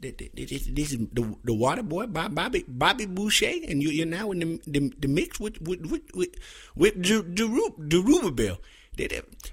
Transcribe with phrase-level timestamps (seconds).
[0.00, 0.66] This, is
[1.12, 5.08] the the Water Boy, Bobby Bobby Boucher, and you, you're now in the the, the
[5.08, 6.36] mix with with with with,
[6.76, 8.58] with Zerubbabel.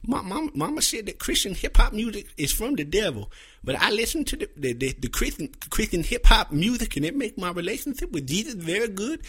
[0.05, 3.31] My mama, mama said that Christian hip hop music is from the devil,
[3.63, 7.15] but I listen to the the, the, the Christian Christian hip hop music, and it
[7.15, 9.21] make my relationship with Jesus very good,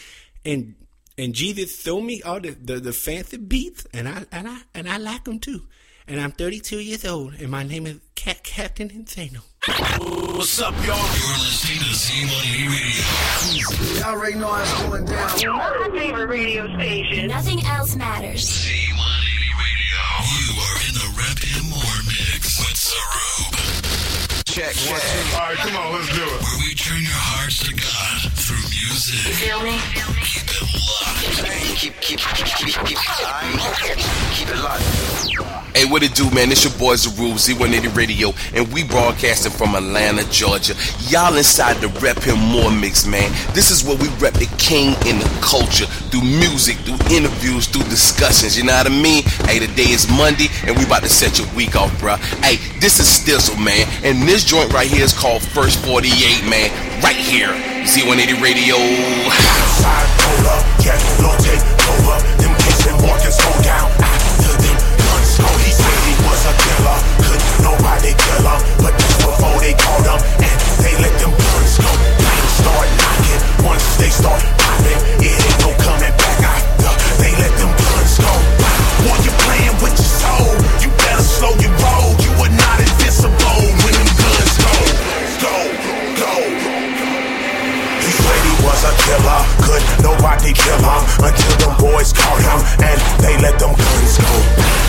[0.45, 0.75] and
[1.17, 4.89] and Jesus throw me all the, the, the fancy beats, and I and I and
[4.89, 5.63] I like them too.
[6.09, 9.43] And I'm 32 years old, and my name is Cat Captain Insano.
[10.27, 10.97] What's up, y'all?
[10.97, 14.01] You're listening to Z180 Radio.
[14.01, 15.57] Y'all already know how it's going down.
[15.57, 17.29] My favorite radio station.
[17.29, 18.43] Nothing else matters.
[18.45, 20.03] Z180 Radio.
[20.35, 23.55] You are in the Rep and More mix with Zarub.
[24.47, 25.35] Check, check.
[25.35, 26.43] All right, come on, let's do it.
[26.43, 29.27] Where we turn your hearts to God through music.
[29.27, 29.75] You feel me?
[30.23, 31.51] Keep it locked.
[31.51, 32.99] Hey, keep, keep, keep, keep, keep,
[34.31, 34.87] keep it locked.
[35.75, 36.53] Hey, what it do, man?
[36.53, 40.75] It's your boys, The Rube, Z180 Radio, and we broadcasting from Atlanta, Georgia.
[41.11, 43.33] Y'all inside the Rep Him More mix, man.
[43.53, 47.83] This is where we rep the king in the culture through music, through interviews, through
[47.91, 48.57] discussions.
[48.57, 49.25] You know what I mean?
[49.51, 52.23] Hey, today is Monday, and we about to set your week off, bruh.
[52.47, 56.71] Hey, this is Stizzle, man, and this joint right here is called First 48, man.
[57.03, 57.51] Right here,
[57.87, 58.75] Z180 Radio.
[59.79, 62.19] Side roller, yeah, low take over.
[62.43, 62.51] Them
[63.39, 65.47] go down after them guns go.
[65.63, 68.61] He said he was a killer, could nobody kill him.
[68.83, 71.93] But before they caught him, and they let them guns go.
[72.59, 75.16] Start knocking, once they start popping,
[89.07, 94.19] killer, could nobody kill him until them boys caught him and they let them guns
[94.19, 94.33] go.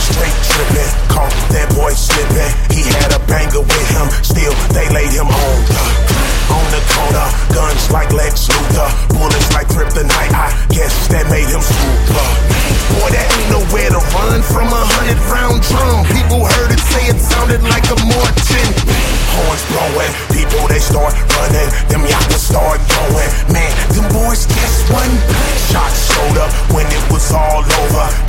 [0.02, 2.52] Straight tripping, caught that boy slipping.
[2.74, 5.86] He had a banger with him, still they laid him on the
[6.50, 7.28] on the corner.
[7.54, 10.34] Guns like Lex Luthor, bullets like kryptonite.
[10.34, 12.28] I guess that made him super.
[12.98, 16.10] Boy, that ain't nowhere to run from a hundred round drum.
[16.10, 19.17] People heard it say it sounded like a Morton.
[19.36, 21.70] Horns blowing, people they start running.
[21.90, 23.30] Them yachts start going.
[23.52, 25.12] Man, them boys just one
[25.72, 28.27] shots showed up when it was all over.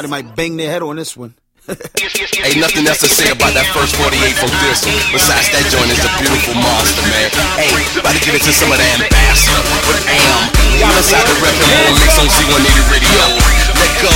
[0.00, 1.34] Somebody might bang their head on this one.
[1.68, 4.96] Ain't nothing else to say about that first 48 from Thi'sl.
[5.12, 7.28] Besides, that joint is a beautiful monster, man.
[7.60, 7.68] Hey,
[8.00, 9.60] about to get into some of that ambassador
[9.92, 10.48] with AM.
[10.80, 13.59] Y'all inside the more mix on Z180 Radio.
[13.80, 14.12] Let go.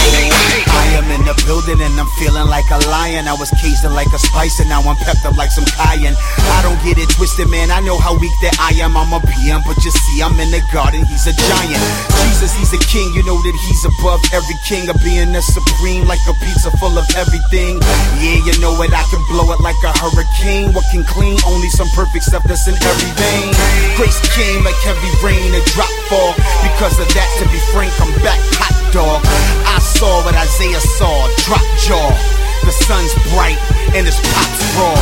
[0.75, 3.25] I am in the building and I'm feeling like a lion.
[3.25, 6.12] I was caged like a spice and now I'm pepped up like some cayenne.
[6.52, 7.72] I don't get it twisted, man.
[7.72, 8.93] I know how weak that I am.
[8.93, 11.08] I'm a PM, but you see, I'm in the garden.
[11.08, 11.81] He's a giant.
[12.28, 13.08] Jesus, he's a king.
[13.16, 16.96] You know that he's above every king of being the supreme, like a pizza full
[17.00, 17.81] of everything.
[18.20, 18.93] Yeah, you know it.
[18.93, 20.76] I can blow it like a hurricane.
[20.76, 21.40] What can clean?
[21.49, 23.49] Only some perfect stuff that's in every vein.
[23.96, 26.37] Grace came like heavy rain, a drop fall.
[26.60, 29.26] Because of that, to be frank, I'm back hot dog.
[29.67, 32.14] I saw what Isaiah saw, drop jaw.
[32.62, 33.58] The sun's bright
[33.93, 34.94] and his pops raw.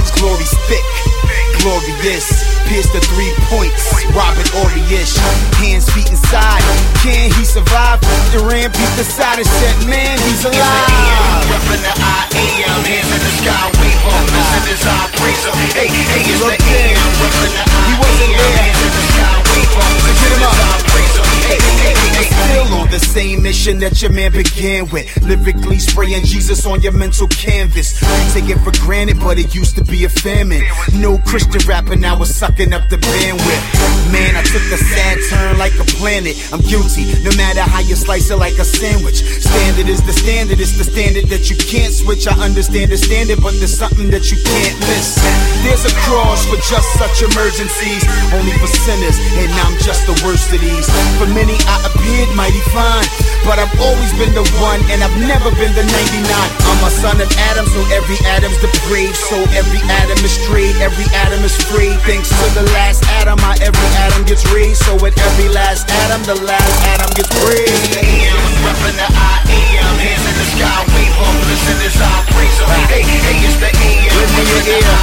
[0.00, 0.82] Its glory's thick,
[1.60, 2.26] glorious.
[2.66, 5.12] Pierce the three points, Robert Oriish.
[5.60, 6.64] Hands, feet inside.
[7.04, 8.00] Can he survive?
[8.32, 11.44] Duran peeped the side and said, Man, he's alive.
[11.52, 15.52] Reppin' the I AM, hands in the sky, wave up, listen as I praise him.
[15.76, 18.56] Hey, hey, it's the AM, reppin' the I He wasn't AM, there.
[18.56, 20.56] hands in the sky, wave up, listen as.
[20.64, 21.33] I praise him.
[21.44, 25.10] Still on the same mission that your man began with.
[25.22, 27.98] Lyrically spraying Jesus on your mental canvas.
[28.32, 30.62] Take it for granted, but it used to be a famine.
[30.94, 33.64] No Christian rapper now is sucking up the bandwidth.
[34.12, 36.36] Man, I took a sad turn like a planet.
[36.52, 39.22] I'm guilty, no matter how you slice it like a sandwich.
[39.42, 42.26] Standard is the standard, it's the standard that you can't switch.
[42.26, 45.18] I understand the standard, but there's something that you can't miss.
[45.66, 50.54] There's a cross for just such emergencies, only for sinners, and I'm just the worst
[50.54, 50.86] of these.
[51.18, 53.04] For many, I appeared mighty fine,
[53.42, 56.24] but I've always been the one, and I've never been the 99.
[56.30, 61.04] I'm a son of Adam, so every Adam's depraved, so every Adam is straight, every
[61.26, 61.92] Adam is free.
[62.06, 66.22] Thanks to the last Adam, my every Adam gets raised, so at every last Adam,
[66.22, 67.98] the last Adam gets praised.
[67.98, 72.58] AM, reppin' the I AM, hands in the sky, wave up, listen as I praise.
[72.88, 74.93] Hey, hey, it's the AM, Let me reppin'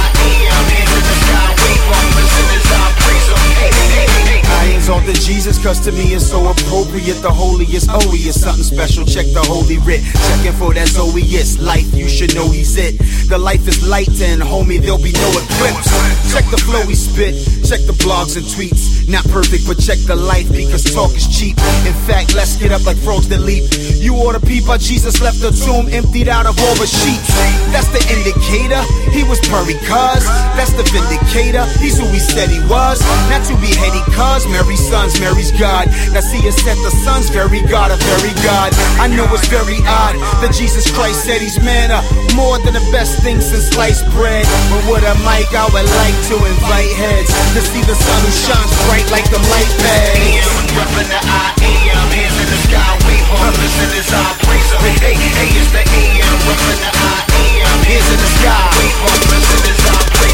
[5.32, 7.16] Jesus, cause to me it's so appropriate.
[7.24, 9.06] The holiest, oh, is something special.
[9.06, 10.04] Check the holy writ.
[10.28, 12.98] Checking for that Zoeist life, you should know he's it.
[13.30, 15.88] The life is light, and homie, there'll be no eclipse.
[16.36, 17.32] Check the flow he spit,
[17.64, 18.91] check the blogs and tweets.
[19.08, 21.58] Not perfect, but check the life because talk is cheap.
[21.86, 23.66] In fact, let's get up like frogs that leap.
[23.98, 27.26] You ought to peep how Jesus left the tomb emptied out of all the sheets.
[27.74, 28.78] That's the indicator.
[29.10, 30.22] He was buried, cuz.
[30.54, 31.66] That's the vindicator.
[31.82, 33.02] He's who he said he was.
[33.26, 34.46] Not to be heady, cuz.
[34.46, 35.90] Mary's sons, Mary's God.
[36.14, 38.70] Now see, it said the sons very God, a very God.
[39.02, 40.14] I know it's very odd
[40.44, 42.04] that Jesus Christ said he's manna.
[42.38, 44.46] More than the best thing since sliced bread.
[44.70, 48.32] But with a mic, I would like to invite heads to see the sun who
[48.32, 50.16] shines bright like the light pad.
[50.20, 51.56] AM, reppin' the I
[52.12, 54.68] hands in the sky, as I praise.
[55.00, 58.68] Hey, hey, it's the AM, the I AM, hands in the sky,
[59.64, 60.32] as I praise.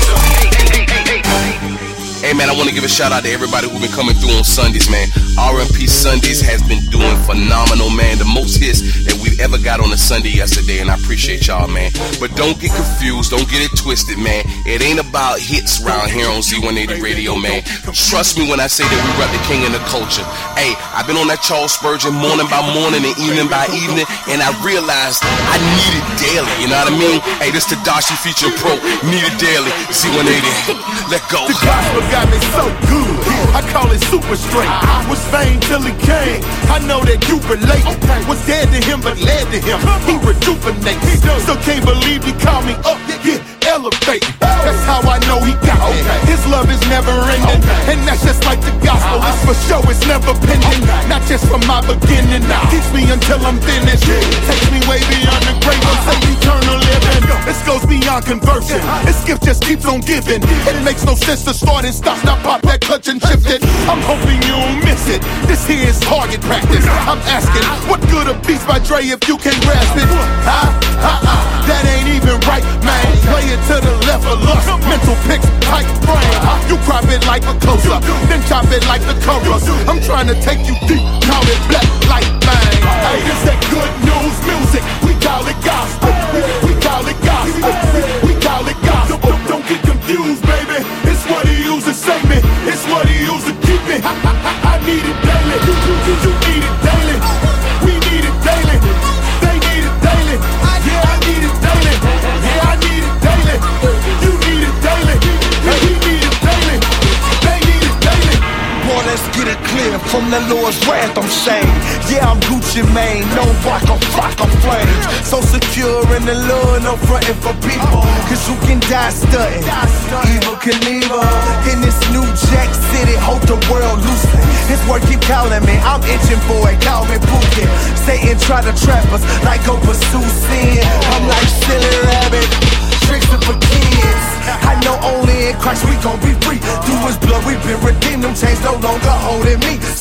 [2.19, 4.35] Hey, man, I want to give a shout out to everybody who's been coming through
[4.35, 5.07] on Sundays, man.
[5.39, 8.19] RMP Sundays has been doing phenomenal, man.
[8.19, 11.91] The most hits that ever got on a Sunday yesterday, and I appreciate y'all, man.
[12.21, 14.45] But don't get confused, don't get it twisted, man.
[14.67, 17.63] It ain't about hits around here on Z180 Radio, man.
[17.95, 20.27] Trust me when I say that we rep the king and the culture.
[20.59, 24.43] Hey, I've been on that Charles Spurgeon morning by morning and evening by evening, and
[24.43, 26.53] I realized I need it daily.
[26.59, 27.19] You know what I mean?
[27.39, 28.75] Hey, this Tedashii feature pro,
[29.07, 29.71] need it daily.
[29.95, 31.47] Z180, let go.
[31.47, 33.17] The gospel got me so good.
[33.55, 34.71] I call it super straight.
[35.09, 36.43] Was vain till he came.
[36.69, 37.85] I know that you relate.
[38.29, 39.79] Was dead to him, but led to him.
[40.09, 41.21] He rejuvenates.
[41.43, 42.99] Still can't believe he called me up.
[43.25, 44.25] Yeah, elevate.
[44.41, 46.01] That's how I know he got me.
[46.25, 47.63] His love is never ending.
[47.87, 49.21] And that's just like the gospel.
[49.21, 49.29] Uh-huh.
[49.29, 50.83] It's for sure, it's never pending.
[51.07, 52.43] Not just from my beginning.
[52.49, 54.09] now Keeps me until I'm finished.
[54.09, 55.85] Takes me way beyond the grave.
[55.85, 56.41] I'm saying uh-huh.
[56.41, 57.25] eternal living.
[57.45, 58.81] This goes beyond conversion.
[59.05, 60.41] This gift just keeps on giving.
[60.43, 62.19] It makes no sense to start and stop.
[62.25, 63.61] Now pop that clutch and shift it.
[63.89, 65.21] I'm hoping you don't miss it.
[65.45, 66.85] This here is target practice.
[67.05, 67.89] I'm asking, uh-huh.
[67.93, 70.09] what good a beats by Dre if you can't grasp it?
[70.45, 70.73] Huh?
[70.99, 71.59] Uh-uh.
[71.69, 73.05] That ain't even right, man.
[73.29, 74.69] Play it to the left of lust.
[74.87, 76.39] Mental pics, tight brain.
[76.69, 79.69] You crop it like a close-up, then chop it like the chorus.
[79.89, 81.58] I'm trying to take you deep, call it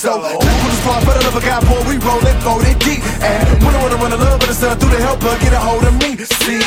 [0.08, 3.04] So, who the squad, but another guy, boy, we rollin' 40 deep.
[3.20, 5.60] And when I wanna run a little bit of sun through the helper, get a
[5.60, 6.16] hold of me.
[6.24, 6.64] See,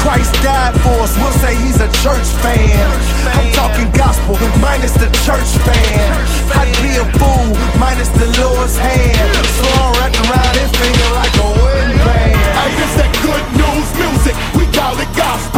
[0.00, 1.12] Christ died for us.
[1.20, 2.88] We'll say he's a church fan.
[3.36, 6.08] I'm talking gospel, minus the church fan.
[6.56, 9.28] I'd be a fool, minus the Lord's hand.
[9.60, 12.40] So I'm wrapped around his finger like a wedding band.
[12.64, 14.34] Hey, this that good news music.
[14.56, 15.49] We call it gospel.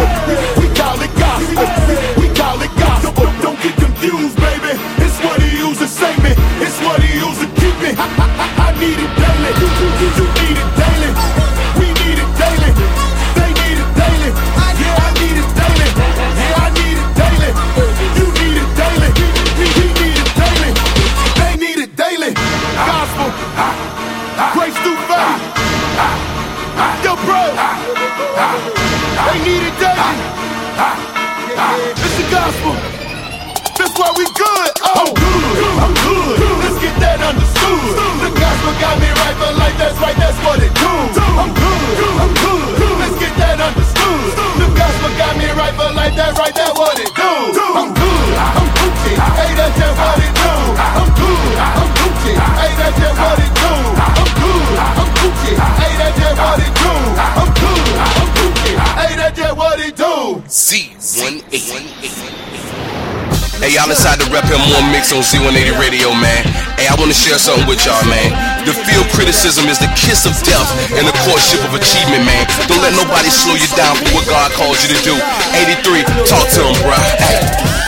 [7.00, 7.94] He used to keep me.
[7.98, 9.31] I, need it daily.
[60.72, 60.88] Hey,
[63.76, 66.48] y'all decided to rep him more mix on Z180 Radio, man.
[66.80, 68.32] Hey, I want to share something with y'all, man.
[68.64, 70.64] The fear of criticism is the kiss of death
[70.96, 72.48] and the courtship of achievement, man.
[72.72, 75.12] Don't let nobody slow you down for what God calls you to do.
[75.60, 77.20] 83, talk to him, right?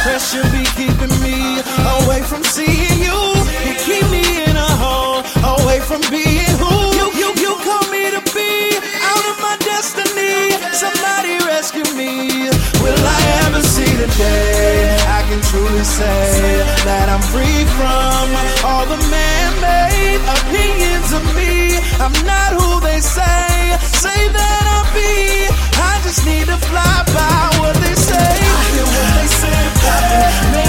[0.04, 1.64] Pressure be keeping me
[2.04, 3.16] away from seeing you.
[3.64, 5.24] You keep me in a hole,
[5.56, 8.76] away from being who you, you, you call me to be.
[9.00, 12.52] Out of my destiny, somebody rescue me.
[13.54, 16.58] I see the day I can truly say
[16.90, 18.26] that I'm free from
[18.66, 21.78] all the man-made opinions of me?
[22.02, 25.46] I'm not who they say, say that I'll be.
[25.78, 28.30] I just need to fly by what they say.
[28.42, 30.63] I hear what they say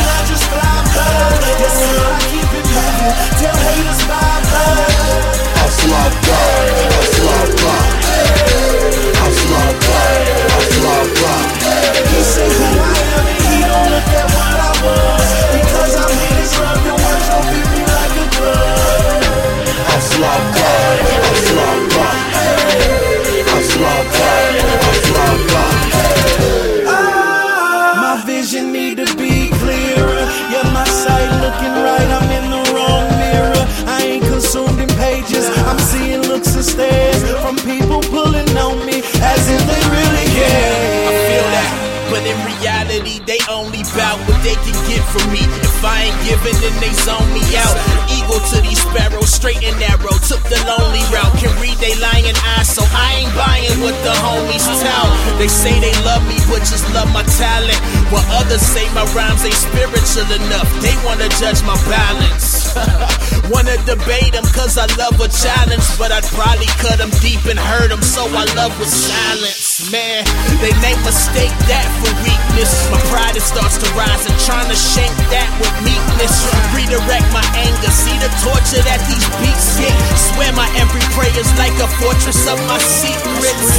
[45.15, 45.43] from me.
[45.63, 47.75] If I ain't giving, then they zone me out.
[48.11, 50.11] Eagle to these sparrows, straight and narrow.
[50.27, 54.11] Took the lonely route, can read they lying eyes, so I ain't buying what the
[54.19, 55.07] homies tell.
[55.39, 57.79] They say they love me, but just love my talent.
[58.11, 62.75] While others say my rhymes ain't spiritual enough, they wanna judge my balance.
[63.53, 67.59] wanna debate them, cause I love a challenge, but I'd probably cut them deep and
[67.59, 69.91] hurt them, so I love with silence.
[69.91, 70.25] Man,
[70.59, 72.11] they may mistake that for
[72.55, 72.89] weakness.
[72.89, 76.31] My pride it starts to rise and trying to shank that with meekness.
[76.71, 79.91] Redirect my anger, see the torture that these beats get.
[80.15, 83.75] Swear my every prayer's like a fortress of my secrets.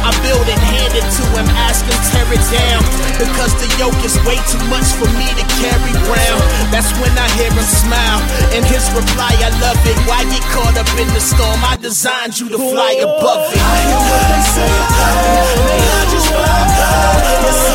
[0.00, 2.80] I build it, hand it to him, ask him tear it down.
[3.20, 6.42] Because the yoke is way too much for me to carry round.
[6.72, 8.20] That's when I hear him smile.
[8.56, 9.98] And his reply, I love it.
[10.08, 11.60] Why get caught up in the storm?
[11.60, 13.60] I designed you to fly above it.
[13.60, 15.16] I hear what they say about
[15.68, 15.76] me.
[15.76, 17.67] I just fly by?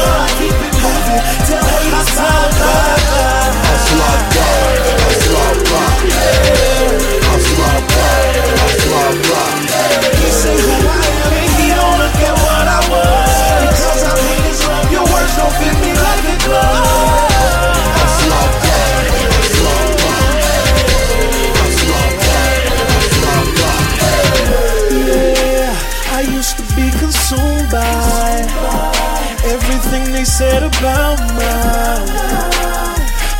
[30.37, 32.07] said about mine.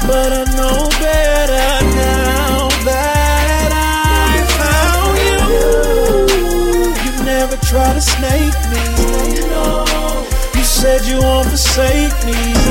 [0.06, 5.42] But I know better now that I found you.
[7.04, 8.84] You never try to snake me.
[10.56, 12.63] You said you won't forsake me.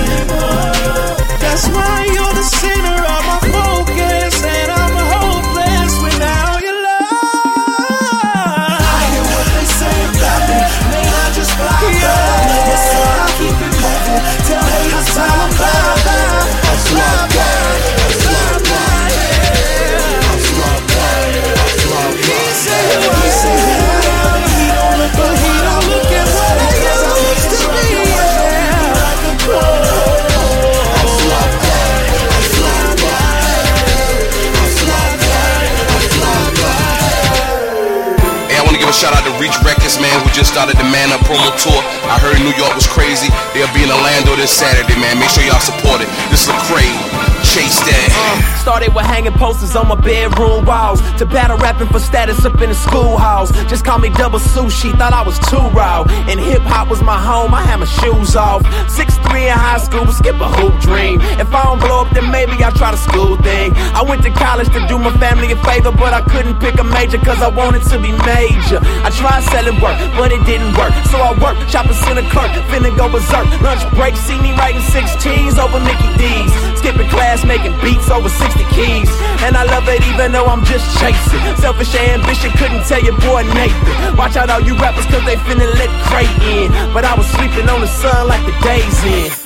[39.03, 41.83] Shout out to Reach Records, man, who just started the Man Up promo tour.
[42.07, 43.35] I heard New York was crazy.
[43.51, 45.19] They'll be in Orlando this Saturday, man.
[45.19, 46.09] Make sure y'all support it.
[46.31, 47.22] This is a Lecrae.
[47.53, 48.09] Chase that.
[48.17, 52.57] Uh, started with hanging posters on my bedroom walls to battle rapping for status up
[52.65, 53.53] in the schoolhouse.
[53.69, 56.01] Just call me double sushi, thought I was too raw.
[56.33, 58.65] And hip hop was my home, I had my shoes off.
[58.89, 61.21] Six three in high school, skip a hoop dream.
[61.37, 63.77] If I don't blow up, then maybe I'll try the school thing.
[63.93, 66.85] I went to college to do my family a favor, but I couldn't pick a
[66.85, 68.81] major cause I wanted to be major.
[69.05, 70.97] I tried selling work, but it didn't work.
[71.13, 73.45] So I worked, shopping center clerk, finna go berserk.
[73.61, 76.49] Lunch break, see me writing 16s over Mickey D's.
[76.81, 79.11] Skipping class, making beats over 60 keys.
[79.45, 81.43] And I love it even though I'm just chasing.
[81.57, 84.17] Selfish ambition, couldn't tell your boy Nathan.
[84.17, 86.71] Watch out all you rappers cause they finna let Cray in.
[86.93, 89.42] But I was sleeping on the sun like the days in.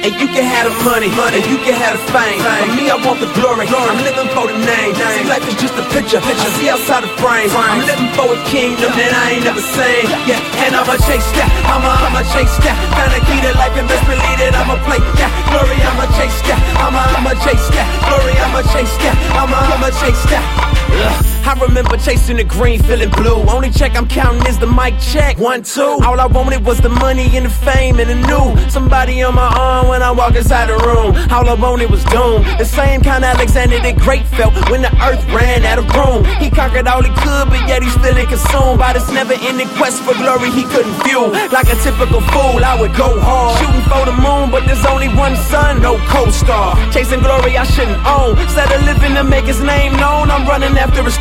[0.00, 2.40] And you can have the money, money, you can have the fame.
[2.40, 3.68] For me, I want the glory.
[3.68, 3.84] glory.
[3.92, 4.96] I'm living for the name.
[4.96, 6.16] See, life is just a picture.
[6.24, 7.52] I see outside the frame.
[7.52, 10.08] I'm living for a kingdom that I ain't never seen.
[10.24, 11.52] Yeah, and I'ma chase that.
[11.68, 12.76] I'ma, I'ma chase that.
[12.96, 15.30] Find a key to life and best believe that I'ma play that.
[15.52, 16.60] Glory, I'ma chase that.
[16.80, 17.84] I'ma, I'ma chase that.
[18.08, 19.16] Glory, I'ma chase that.
[19.36, 21.29] I'ma, I'ma chase that.
[21.44, 23.38] I remember chasing the green, feeling blue.
[23.48, 25.38] Only check I'm counting is the mic check.
[25.38, 26.00] One, two.
[26.04, 28.70] All I wanted was the money and the fame and the new.
[28.70, 31.14] Somebody on my arm when I walk inside the room.
[31.30, 32.42] All I wanted was doom.
[32.58, 36.24] The same kind Alexander the Great felt when the earth ran out of room.
[36.42, 40.02] He conquered all he could, but yet he's feeling consumed by this never ending quest
[40.02, 41.30] for glory he couldn't fuel.
[41.54, 43.58] Like a typical fool, I would go hard.
[43.58, 46.74] Shooting for the moon, but there's only one sun, no co star.
[46.92, 48.38] Chasing glory I shouldn't own.
[48.38, 51.20] Instead of living to make his name known, I'm running after his.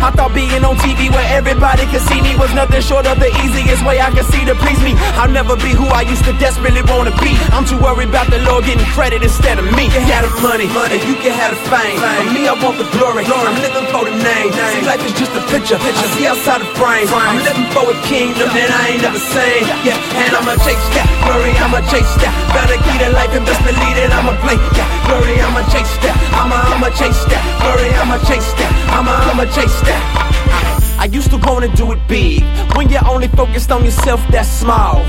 [0.00, 3.28] I thought being on TV where everybody could see me was nothing short of the
[3.44, 4.96] easiest way I could see to please me.
[5.20, 7.36] I'll never be who I used to desperately wanna be.
[7.52, 9.92] I'm too worried about the Lord getting credit instead of me.
[9.92, 12.00] You have the money, money, you can have the fame.
[12.00, 13.28] For me, I want the glory.
[13.28, 13.48] glory.
[13.52, 14.50] I'm living for the name.
[14.72, 15.76] See, life is just a picture.
[15.76, 17.04] I see outside the frame.
[17.12, 19.62] I'm living for a kingdom that I ain't never seen.
[19.84, 21.52] Yeah, and I'ma chase that glory.
[21.60, 22.32] I'ma chase that.
[22.56, 25.36] Better key to life and best believe that I'ma play that glory.
[25.44, 26.16] I'ma chase that.
[26.32, 27.90] I'ma, I'ma chase that glory.
[28.00, 28.70] I'ma chase that.
[28.96, 30.29] I'ma, I'ma chase that.
[31.00, 32.42] I used to wanna do it big.
[32.76, 35.02] When you're only focused on yourself, that's small.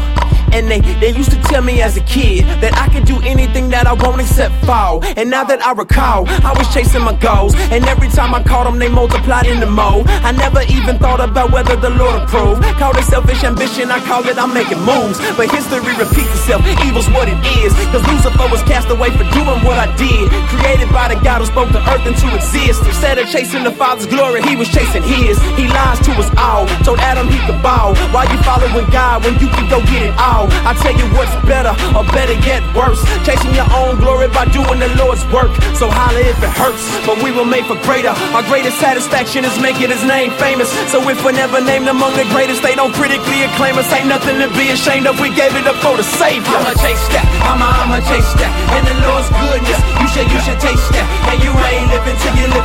[0.52, 3.70] And they, they used to tell me as a kid that I could do anything
[3.70, 5.00] that I want except fall.
[5.16, 7.56] And now that I recall, I was chasing my goals.
[7.72, 10.04] And every time I caught them, they multiplied in the mo.
[10.28, 12.64] I never even thought about whether the Lord approved.
[12.76, 15.24] Call it selfish ambition, I call it I'm making moves.
[15.40, 17.72] But history repeats itself, evil's what it is.
[17.96, 20.28] Cause Lucifer was cast away for doing what I did.
[20.52, 22.92] Created by the God who spoke the earth into existence.
[22.92, 25.40] Instead of chasing the Father's glory, he was chasing his.
[25.56, 26.70] He lies to us all.
[26.86, 27.94] Told Adam he could bow.
[28.14, 30.46] Why you following God when you can go get it all?
[30.70, 33.02] I tell you what's better, or better yet worse.
[33.26, 35.52] Chasing your own glory by doing the Lord's work.
[35.80, 38.14] So holla if it hurts, but we were made for greater.
[38.36, 40.70] Our greatest satisfaction is making his name famous.
[40.94, 43.90] So if we're never named among the greatest, they don't critically acclaim us.
[43.92, 45.18] Ain't nothing to be ashamed of.
[45.20, 46.58] We gave it up for the Savior.
[46.62, 48.52] I'ma chase that, I'ma, I'ma chase that.
[48.78, 51.06] And the Lord's goodness, you should, you should taste that.
[51.34, 52.61] And you ain't living till you're living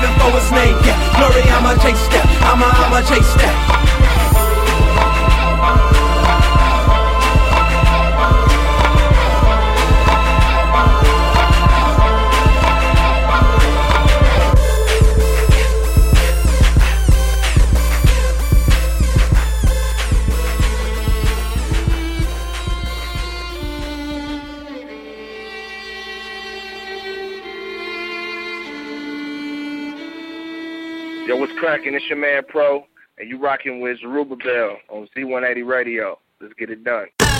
[33.57, 36.19] rocking with Zerubbabel Bell on Z180 Radio.
[36.41, 37.07] Let's get it done.
[37.21, 37.33] Yeah,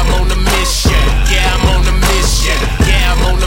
[0.00, 0.92] I'm on the mission.
[1.26, 2.86] Yeah, I'm on the mission.
[2.86, 3.38] Yeah, I'm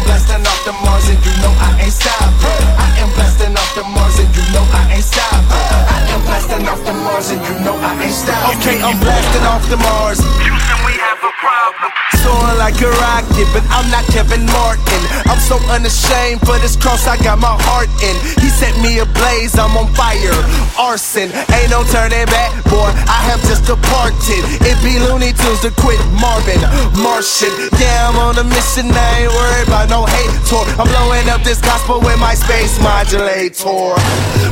[0.00, 2.64] am blasting off the Mars and you know I ain't stopping.
[2.80, 5.68] I am blasting off the Mars and you know I ain't stopping.
[5.92, 8.56] I am blasting off the Mars and you know I ain't stopping.
[8.60, 10.20] Okay, I'm blasting off the Mars.
[10.40, 15.02] Houston, we have Soaring like a rocket, but I'm not Kevin Martin.
[15.30, 18.16] I'm so unashamed for this cross I got my heart in.
[18.42, 20.34] He set me ablaze, I'm on fire.
[20.74, 22.90] Arson, ain't no turning back, boy.
[23.06, 24.42] I have just departed.
[24.66, 26.58] It be Looney Tunes to quit Marvin.
[26.98, 28.90] Martian, yeah, I'm on a mission.
[28.90, 30.66] I ain't worried about no hate tour.
[30.82, 33.94] I'm blowing up this gospel with my space modulator.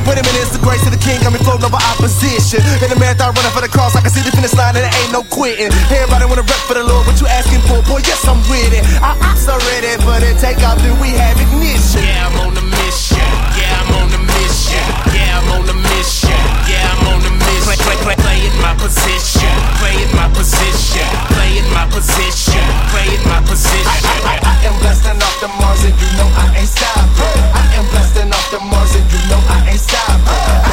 [0.07, 1.19] Wait a minute, it's the grace of the king.
[1.21, 2.63] Got me floating over opposition.
[2.81, 4.95] In the marathon running for the cross, I can see the finish line and there
[5.03, 5.69] ain't no quitting.
[5.91, 7.81] Everybody wanna rep for the Lord, what you asking for?
[7.89, 8.85] Boy, yes, I'm with it.
[9.01, 9.33] I, I'm
[9.73, 12.05] ready for the takeoff, then we have ignition.
[12.05, 13.25] Yeah, I'm on a mission.
[13.57, 14.85] Yeah, I'm on a mission.
[15.09, 16.37] Yeah, I'm on a mission.
[16.69, 17.65] Yeah, I'm on a mission.
[17.65, 19.49] Play, play, play, playing my position.
[19.81, 21.09] Playing my position.
[21.33, 22.61] Playing my position.
[22.93, 24.13] Playing my position.
[24.29, 27.41] I, I am blessed enough the Mars and you know I ain't stopping.
[27.49, 30.68] I am blessed enough the Mars and you know I ain't stopping.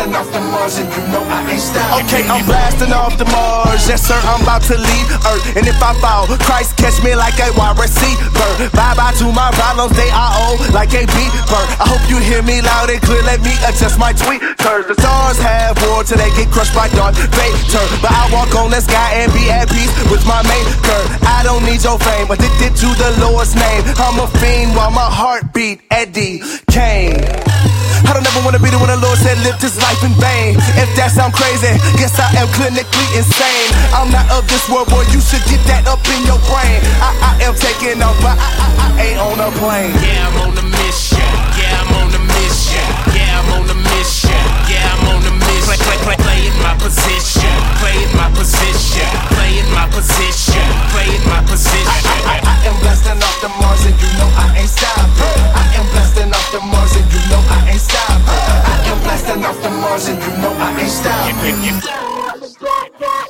[0.00, 2.08] Blessed enough the Mars and you know I ain't stopping.
[2.08, 3.84] Okay, I'm blasting off the Mars.
[3.84, 5.44] Yes, sir, I'm about to leave Earth.
[5.60, 8.48] And if I fall, Christ catch me like a wide receiver.
[8.72, 11.64] Bye bye to my problems, they are old like a beeper.
[11.76, 13.20] I hope you hear me loud and clear.
[13.28, 14.40] Let me adjust my tweet.
[14.40, 17.84] The stars have war till they get crushed by Darth Vader.
[18.00, 21.00] But I walk on the sky and be at peace with my maker.
[21.28, 23.84] I don't need your fame, addicted to the Lord's name.
[24.00, 26.40] I'm a fiend while my heartbeat, Eddie
[26.72, 27.20] Kane.
[28.06, 30.56] I don't ever wanna be the one the Lord said lived his life in vain.
[30.78, 33.70] If that sound crazy, guess I am clinically insane.
[33.94, 35.04] I'm not of this world, boy.
[35.12, 36.80] You should get that up in your brain.
[37.02, 39.94] I, I am taking off, but I, I, I ain't on a plane.
[40.00, 41.30] Yeah, I'm on a mission.
[41.58, 42.86] Yeah, I'm on a mission.
[43.14, 44.42] Yeah, I'm on a mission.
[44.70, 45.66] Yeah, I'm on a mission.
[45.66, 47.52] Play, play, play, playing my position.
[47.82, 49.08] Playing my position.
[49.36, 50.66] Playing my position.
[50.94, 52.18] Playing my position.
[52.26, 55.40] I, I am blessed enough the Mars and you know I ain't stopping.
[55.56, 58.26] I am blessed enough the Mars and you know I ain't stopping.
[58.26, 62.09] I am blessed off the Mars and you know I ain't stopping.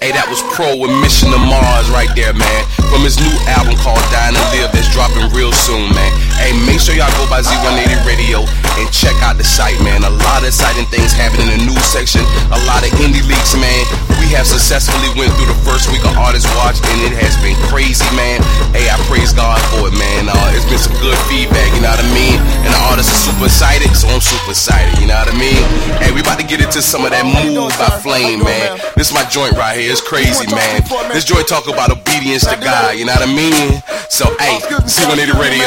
[0.00, 2.62] Hey, that was Pro with Mission to Mars right there, man.
[2.88, 6.08] From his new album called Dying to Live that's dropping real soon, man.
[6.40, 8.40] Hey, make sure y'all go by Z180 Radio
[8.80, 10.00] and check out the site, man.
[10.08, 12.24] A lot of exciting things happening in the news section.
[12.48, 13.84] A lot of indie leaks, man.
[14.24, 17.60] We have successfully went through the first week of Artist Watch, and it has been
[17.68, 18.40] crazy, man.
[18.72, 20.32] Hey, I praise God for it, man.
[20.32, 22.40] Uh, it's been some good feedback, you know what I mean?
[22.64, 25.60] And the artists are super excited, so I'm super excited, you know what I mean?
[26.00, 28.80] Hey, we about to get into some of that Move by Flame, man.
[28.96, 29.89] This is my joint right here.
[29.90, 30.82] It's crazy, man.
[31.12, 33.82] This joint talk about obedience to God, you know what I mean?
[34.08, 35.66] So, hey, Z180 Radio.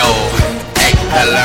[0.79, 1.43] Hey, hello.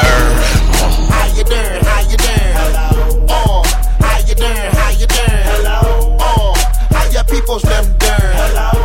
[1.11, 1.83] How you doing?
[1.83, 3.27] How you doing?
[3.29, 3.65] Oh,
[3.99, 4.71] how you doing?
[4.79, 5.43] How you doing?
[5.59, 6.17] Hello.
[6.21, 6.55] Oh,
[6.91, 8.15] how your people's them doing?
[8.15, 8.78] Hello.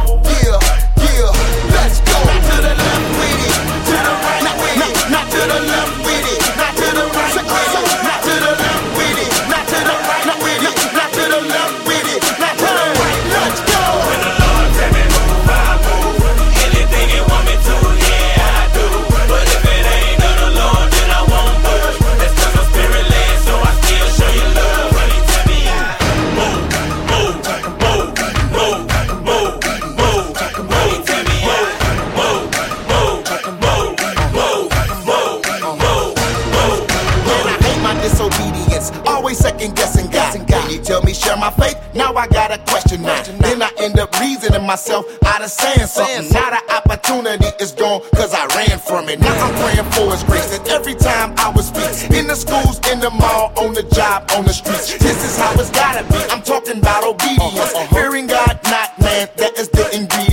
[40.84, 43.22] Tell me share my faith, now I got a question now.
[43.40, 46.30] Then I end up reasoning myself out of saying something.
[46.32, 49.20] Now the opportunity is gone cause I ran from it.
[49.20, 50.58] Now I'm praying for his grace.
[50.58, 54.30] And every time I would speak in the schools, in the mall, on the job,
[54.36, 54.98] on the streets.
[54.98, 56.20] This is how it's gotta be.
[56.30, 57.74] I'm talking about obedience.
[57.74, 57.96] Uh-huh.
[57.96, 60.33] Fearing God, not man, that is the ingredients.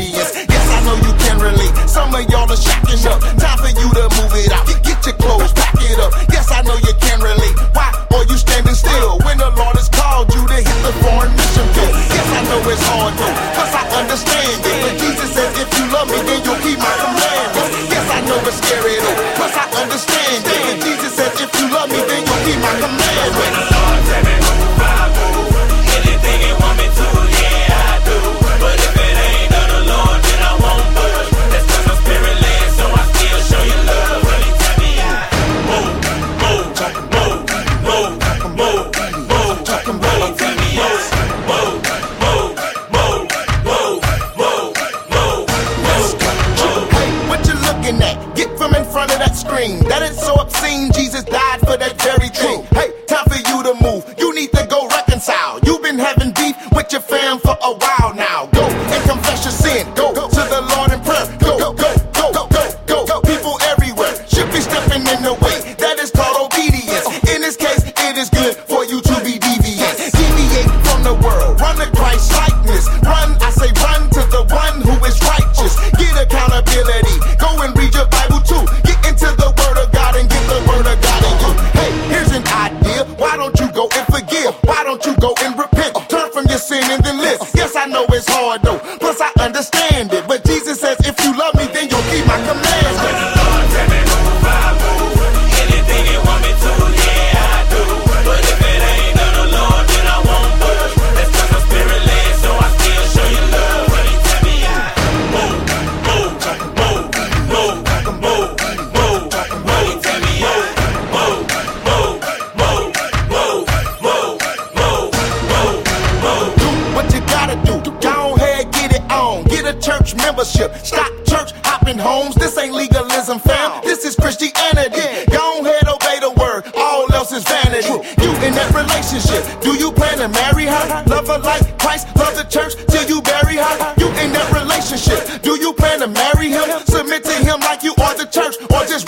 [128.50, 129.42] In that relationship?
[129.62, 130.84] Do you plan to marry her?
[131.06, 133.74] Love her like Christ, love the church till you bury her?
[133.96, 135.42] You in that relationship?
[135.42, 136.66] Do you plan to marry him?
[136.86, 139.06] Submit to him like you are the church, or just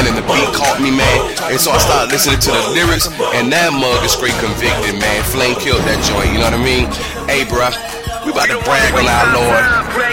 [0.00, 1.18] man, and the beat caught me, man.
[1.52, 5.20] And so I started listening to the lyrics, and that mug is straight convicted, man.
[5.28, 6.88] Flame killed that joint, you know what I mean?
[7.28, 7.72] Hey, bruh.
[8.20, 9.64] We about to brag on our Lord.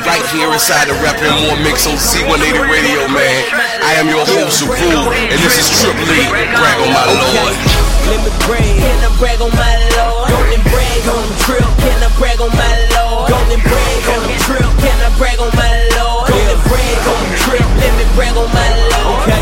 [0.08, 3.39] Right here inside the Rapping More Mix on Z180 Radio, man.
[3.84, 6.23] I am your host, Rule, and this is Triple E.
[6.32, 7.56] Brag on my Lord.
[8.08, 8.63] Let me brag.
[8.63, 10.32] Can I brag on my Lord?
[10.32, 11.67] Don't brag on the trip.
[11.84, 13.28] Can I brag on my Lord?
[13.28, 14.67] Don't brag on the trip.
[14.80, 16.32] Can I brag on my Lord?
[16.32, 17.67] Don't brag on the trip.
[17.76, 19.37] Let me brag on my Lord.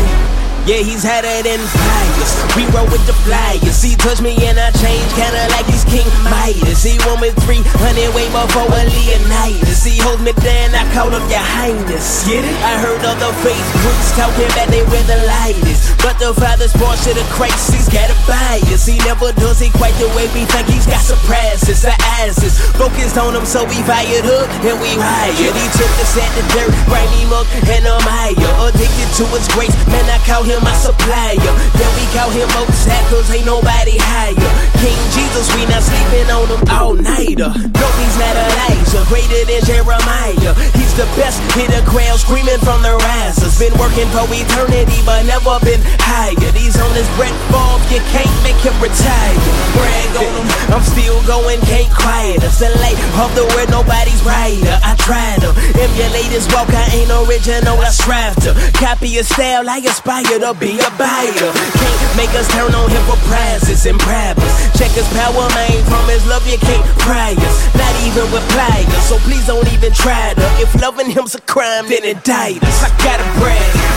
[0.66, 2.32] Yeah, he's hotter than flyers.
[2.58, 3.78] We roll with the flyers.
[3.86, 6.82] He touch me and I change, kinda like he's King Midas.
[6.82, 9.86] He want me 300 way before a Leonidas.
[9.86, 12.26] He holds me down, I call up your highness.
[12.26, 12.58] Get it?
[12.66, 16.02] I heard other Facebooks talking about they wear the lightest.
[16.02, 18.90] But the father's born to the Christ, he's got a bias.
[18.90, 20.66] He never does it quite the way we think.
[20.66, 22.58] He's got surprises, the asses.
[22.74, 25.38] Focused on him, so we fired up and we hired.
[25.38, 26.74] He took us at the dirt,
[27.22, 28.50] him up and I'm higher.
[28.66, 31.52] Addicted to his grace, man, I call him my supplier.
[31.76, 34.50] Then we call him High, ain't nobody higher.
[34.82, 37.50] King Jesus, we not sleeping on him all nighter.
[37.50, 40.52] No, he's not Elijah, greater than Jeremiah.
[40.74, 43.58] He's the best, hit a crowd screaming from the risers.
[43.58, 46.50] Been working for eternity, but never been higher.
[46.54, 49.38] He's on his Brett Favre, you can't make him retire.
[49.74, 52.58] Brag on him, I'm still going, can't quiet us.
[52.58, 54.76] The light of the world, nobody's brighter.
[54.82, 59.68] I try to emulate his walk, I ain't original, I strive to copy his style,
[59.68, 61.50] I aspire to be a biter.
[61.54, 64.52] Can't make us turn on him for prizes and bribers.
[64.74, 67.56] Check his power, man, from his love, you can't pry us.
[67.78, 70.46] Not even with pliers, so please don't even try to.
[70.58, 72.82] If loving him's a crime, then indict us.
[72.82, 73.95] I gotta brag.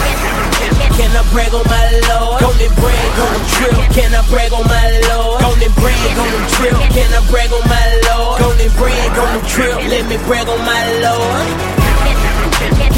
[1.00, 2.44] Can I brag on my Lord?
[2.60, 3.72] And brag on them trip.
[3.96, 5.40] Can I brag on my Lord?
[5.64, 6.76] And brag on them trip.
[6.92, 8.60] Can I brag on my Lord?
[8.60, 9.76] And brag on them trip.
[9.88, 11.99] Let me brag on my Lord.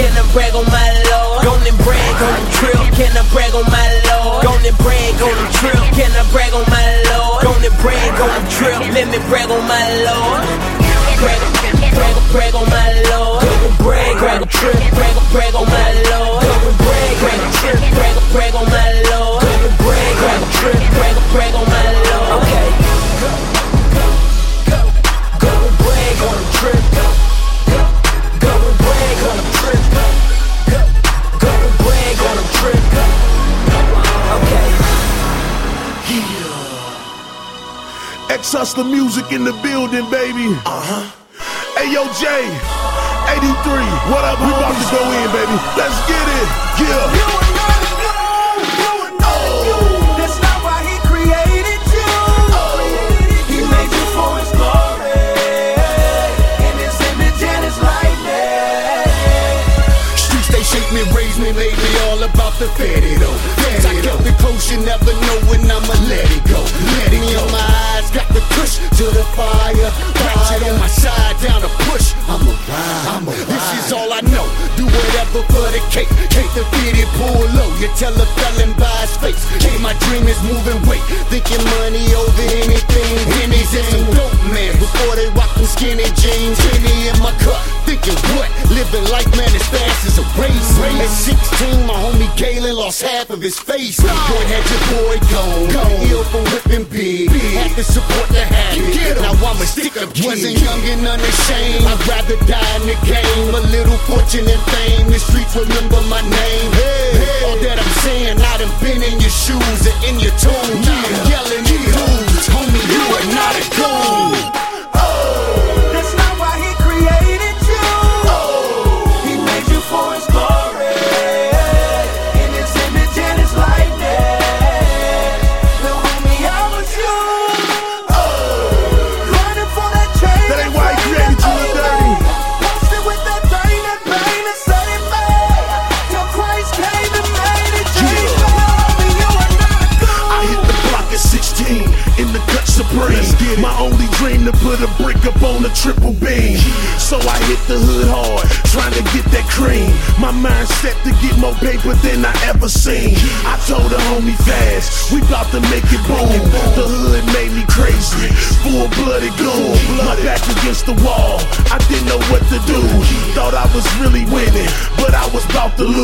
[0.02, 1.46] Can I brag on my Lord?
[1.46, 2.74] Gon' and brag on them trip.
[2.98, 4.42] Can I brag on my Lord?
[4.42, 5.78] Gon' and brag on them trip.
[5.94, 7.46] Can I brag on my Lord?
[7.46, 8.82] Gon' and brag on them trip.
[8.98, 10.42] Let me brag on my Lord.
[11.22, 11.38] Brag,
[11.94, 13.46] brag, brag on my Lord.
[13.46, 14.82] And brag, brag, trip.
[14.98, 16.50] Brag, brag on my Lord.
[16.50, 17.78] And brag, brag, trip.
[17.94, 19.46] Brag, brag on my Lord.
[19.46, 20.82] And brag, brag, trip.
[20.98, 22.42] Brag, brag on my Lord.
[22.42, 22.81] Okay.
[38.42, 40.50] X Hustler music in the building, baby.
[40.66, 41.06] Uh huh.
[41.78, 42.50] Hey, yo, Jay.
[43.38, 43.46] 83.
[44.10, 44.42] What up?
[44.42, 45.54] We about to go in, baby.
[45.78, 46.50] Let's get it.
[46.82, 47.06] Yeah.
[50.18, 52.10] That's not why he created you.
[53.46, 55.22] He made you for his glory.
[56.66, 59.06] In his image and his likeness.
[60.18, 63.38] Streets they shape me, raise me, made me all about the fatty though.
[63.58, 66.62] Fats, I kept it close, you never know when I'ma let it go.
[66.62, 67.66] Let it in my
[67.98, 69.90] eyes, got the push to the fire.
[70.22, 72.14] Ratchet on my side, down to push.
[72.30, 74.46] I'm a ride, I'm a This is all I know.
[74.78, 76.12] Do whatever for the cake.
[76.30, 77.70] Take the fitted, pull low.
[77.82, 79.42] You tell a felon by his face.
[79.58, 81.02] Hey, my dream is moving weight.
[81.34, 83.14] Thinking money over anything.
[83.42, 84.78] Henny's and some dope man.
[84.78, 86.62] Before they rock them skinny jeans.
[86.62, 87.58] Henny in my cup.
[87.90, 88.48] Thinking what?
[88.70, 90.72] Living life, man, as fast as a race.
[91.02, 93.96] At 16, my homie Galen lost half of his face.
[94.04, 95.72] Boy, had your boy gone.
[95.72, 96.04] Gone.
[96.12, 97.32] Ill from whipping big.
[97.32, 99.22] Had to support the habit.
[99.24, 100.26] Now I'm a stick up kid.
[100.26, 101.88] Wasn't young and unashamed.
[101.88, 103.56] I'd rather die in the game.
[103.56, 105.08] A little fortune and fame.
[105.08, 106.72] The streets remember my name.
[106.76, 110.91] Hey, all that I'm saying, I done been in your shoes and in your tomb.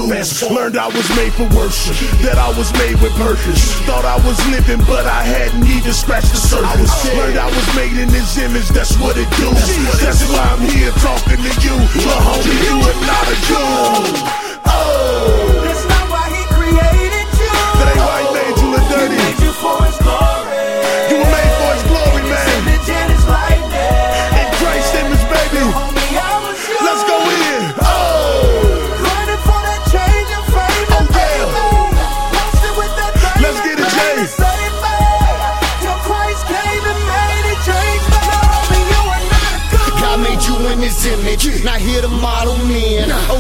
[0.08, 1.94] Learned I was made for worship,
[2.24, 3.76] that I was made with purpose.
[3.84, 6.92] Thought I was living, but I hadn't even scratched the surface.
[7.12, 9.52] Learned I was made in His image, that's what it do.
[10.00, 11.76] That's why I'm here talking to you,
[12.08, 14.37] but homie, you are not a goon.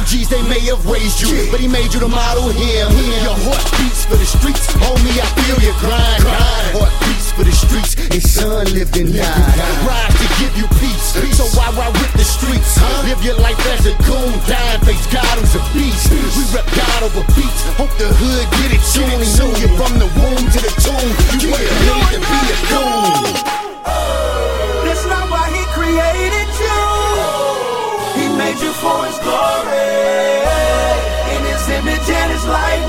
[0.07, 2.87] OGs, they may have raised you, but he made you to model him.
[3.27, 6.23] Your heart beats for the streets, homie, I feel your grind.
[6.71, 9.59] Heart beats for the streets, and son lived and died.
[9.83, 12.79] Ride to give you peace, so why ride with the streets?
[13.03, 16.07] Live your life as a goon, dying, face God who's a beast.
[16.07, 19.11] We rep God over beats, hope the hood get it soon.
[19.11, 21.09] Knew you from the womb to the tomb.
[21.35, 23.27] You were made to be a goon.
[24.87, 26.79] That's not why he created you.
[28.15, 29.76] He made you for his glory.
[32.47, 32.86] Image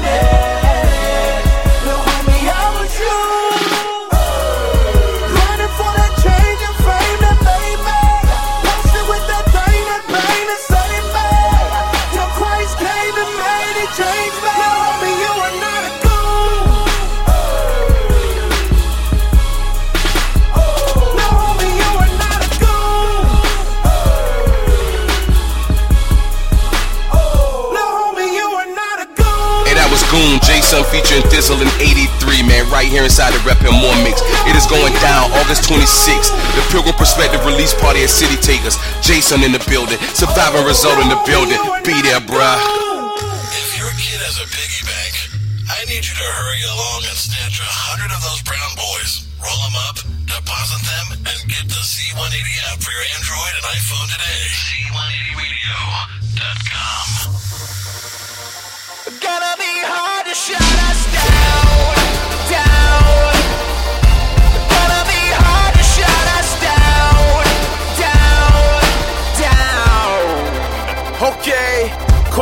[37.59, 38.79] release party at City Takers.
[39.03, 39.99] Jason in the building.
[40.15, 41.59] Surviving Result in the building.
[41.83, 42.88] Be there, bruh.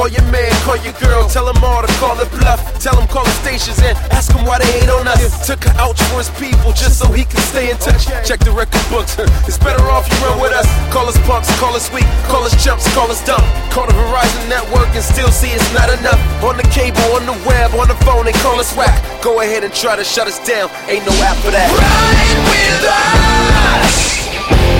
[0.07, 2.63] Call your man, call your girl, tell them all to call it bluff.
[2.79, 5.47] Tell them call the stations and ask them why they hate on us.
[5.47, 8.07] Took her out for his people just so he can stay in touch.
[8.23, 9.19] Check the record books,
[9.51, 10.67] it's better off you run with us.
[10.95, 13.43] Call us punks, call us weak, call us chumps, call us dumb.
[13.75, 16.21] Call the Verizon network and still see it's not enough.
[16.45, 18.95] On the cable, on the web, on the phone, they call us whack.
[19.23, 21.67] Go ahead and try to shut us down, ain't no app for that.
[21.75, 24.23] Ride with us,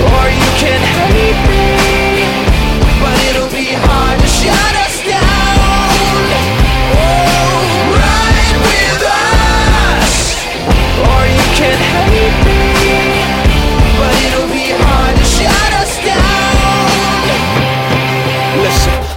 [0.07, 2.31] or you can hate me,
[3.03, 4.86] but it'll be hard to shut us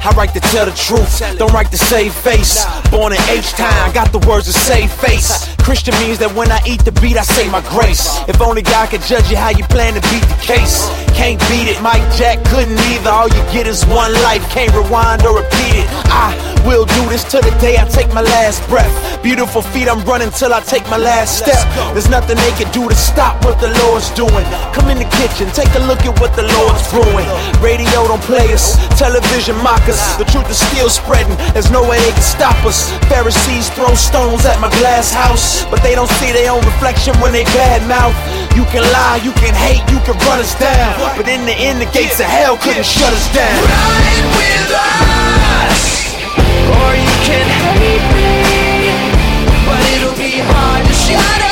[0.03, 2.65] I write to tell the truth, don't write to save face.
[2.91, 5.55] Born in H time, got the words to save face.
[5.63, 8.19] Christian means that when I eat the beat, I say my grace.
[8.27, 10.89] If only God could judge you how you plan to beat the case.
[11.21, 13.11] Can't beat it, Mike Jack couldn't either.
[13.13, 15.87] All you get is one life, can't rewind or repeat it.
[16.09, 16.33] I
[16.65, 18.89] will do this till the day I take my last breath.
[19.23, 21.61] Beautiful feet, I'm running till I take my last step.
[21.93, 24.47] There's nothing they can do to stop what the Lord's doing.
[24.73, 27.29] Come in the kitchen, take a look at what the Lord's brewing.
[27.61, 30.17] Radio don't play us, television mock us.
[30.17, 32.89] The truth is still spreading, there's no way they can stop us.
[33.13, 37.37] Pharisees throw stones at my glass house, but they don't see their own reflection when
[37.37, 38.17] they bad mouth.
[38.57, 41.81] You can lie, you can hate, you can run us down, but in the end,
[41.81, 43.57] the gates of hell couldn't shut us down.
[43.65, 46.15] Ride with us,
[46.79, 48.41] or you can hate me,
[49.67, 51.50] but it'll be hard to shut us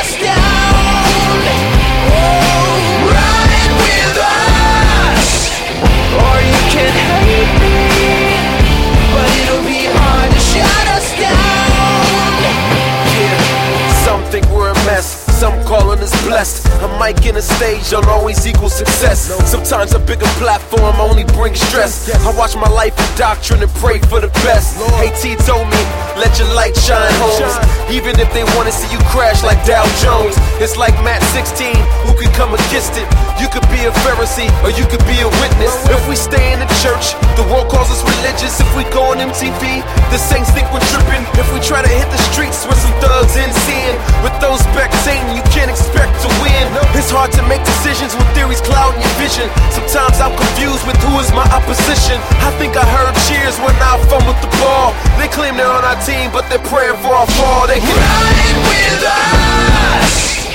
[16.81, 19.19] A mic in a stage don't always equal success.
[19.49, 22.09] Sometimes a bigger platform only brings stress.
[22.25, 24.77] I watch my life in doctrine and pray for the best.
[24.95, 25.81] Hey T told me,
[26.19, 27.55] Let your light shine, homes.
[27.87, 30.35] Even if they wanna see you crash like Dow Jones.
[30.59, 31.71] It's like Matt 16,
[32.03, 33.07] who could come against it?
[33.39, 35.71] You could be a Pharisee, or you could be a witness.
[35.87, 38.59] If we stay in the church, the world calls us religious.
[38.59, 39.79] If we go on MTV,
[40.11, 41.23] the saints think we're tripping.
[41.39, 45.39] If we try to hit the streets with some thugs and sin, with those spectating,
[45.39, 46.67] you can't expect to win.
[46.99, 49.47] It's hard to make decisions when theories clouding your vision.
[49.71, 52.19] Sometimes I'm confused with who is my opposition.
[52.43, 54.91] I think I heard cheers when I fumbled the ball.
[55.15, 57.67] They claim they're on our team, but they're praying for our fall.
[57.67, 60.47] They can ride with us,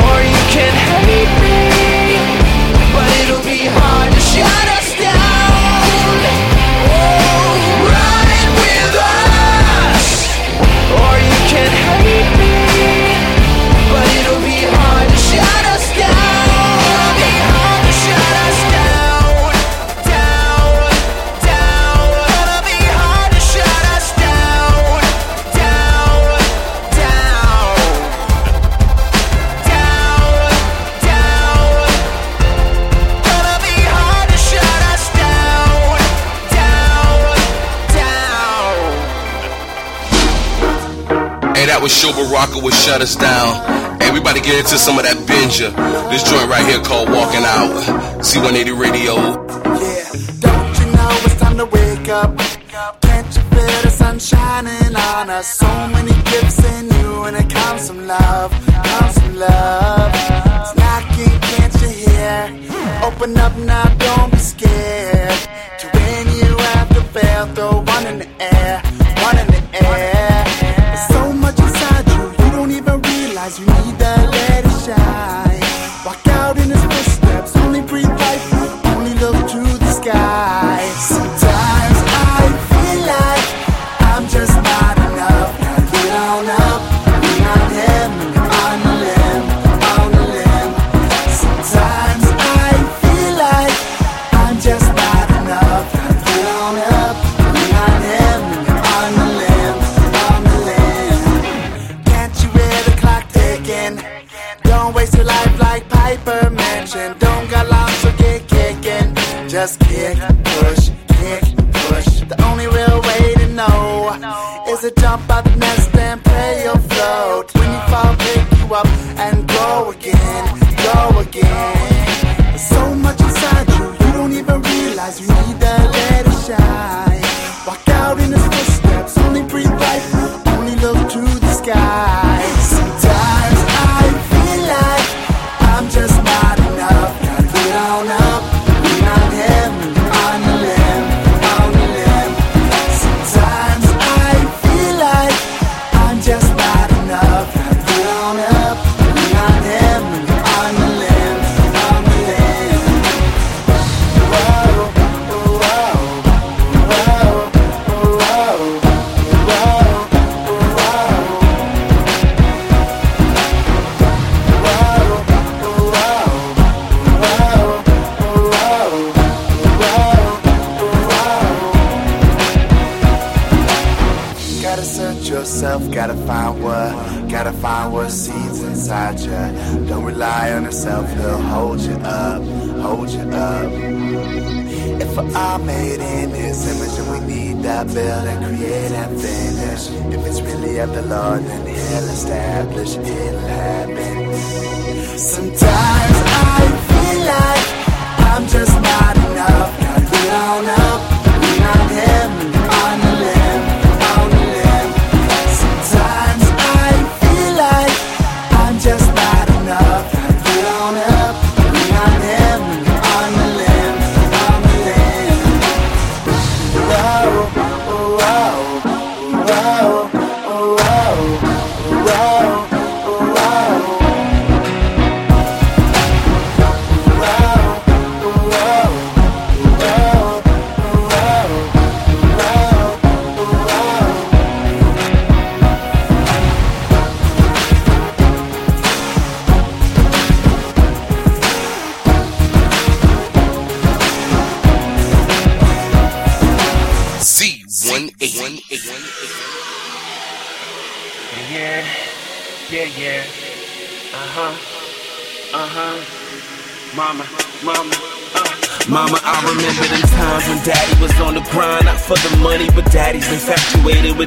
[0.00, 1.58] or you can hate me,
[2.92, 3.93] but it'll be hard
[41.84, 43.74] was Sho Baraka with Shut Us Down.
[44.34, 45.70] To get into some of that binja.
[46.10, 47.70] This joint right here called Walking Out.
[48.18, 49.14] Z180 Radio.
[49.14, 50.10] Yeah,
[50.42, 52.36] don't you know it's time to wake up?
[53.00, 55.46] Can't you feel the sun shining on us?
[55.46, 60.10] So many gifts in you, and it comes from love, comes from love.
[60.64, 62.50] It's knocking, can't you hear?
[63.04, 65.13] Open up now, don't be scared.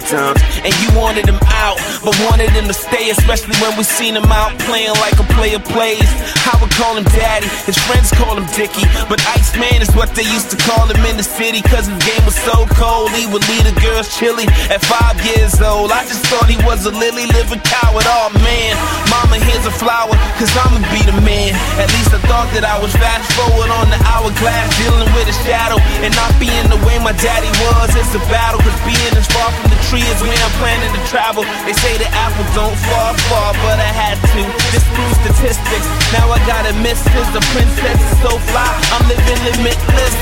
[0.03, 0.37] With.
[0.63, 4.29] And you wanted them out, but wanted him to stay, especially when we seen him
[4.29, 6.05] out playing like a player plays.
[6.45, 10.21] I would call him daddy, his friends call him Dicky, but Iceman is what they
[10.29, 13.09] used to call him in the city, cause his game was so cold.
[13.17, 15.89] He would lead the girls chilly at five years old.
[15.89, 18.05] I just thought he was a lily livered coward.
[18.05, 18.77] Oh man,
[19.09, 21.57] mama, here's a flower, cause I'ma be the man.
[21.81, 25.35] At least I thought that I was fast forward on the hourglass, dealing with a
[25.41, 27.97] shadow and not being the way my daddy was.
[27.97, 31.01] It's a battle, cause being as far from the tree is where I'm planning to
[31.09, 31.41] travel.
[31.65, 34.41] They say the apple don't fall far, but I had to
[34.75, 35.87] disprove statistics.
[36.11, 38.67] Now I got a mistress, a princess is so fly.
[38.91, 40.13] I'm living limitless.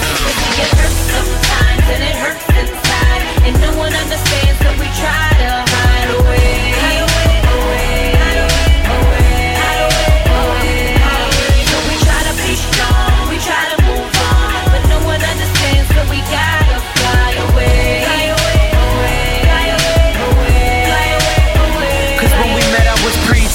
[0.61, 5.74] It hurts sometimes and it hurts inside, and no one understands, so we try to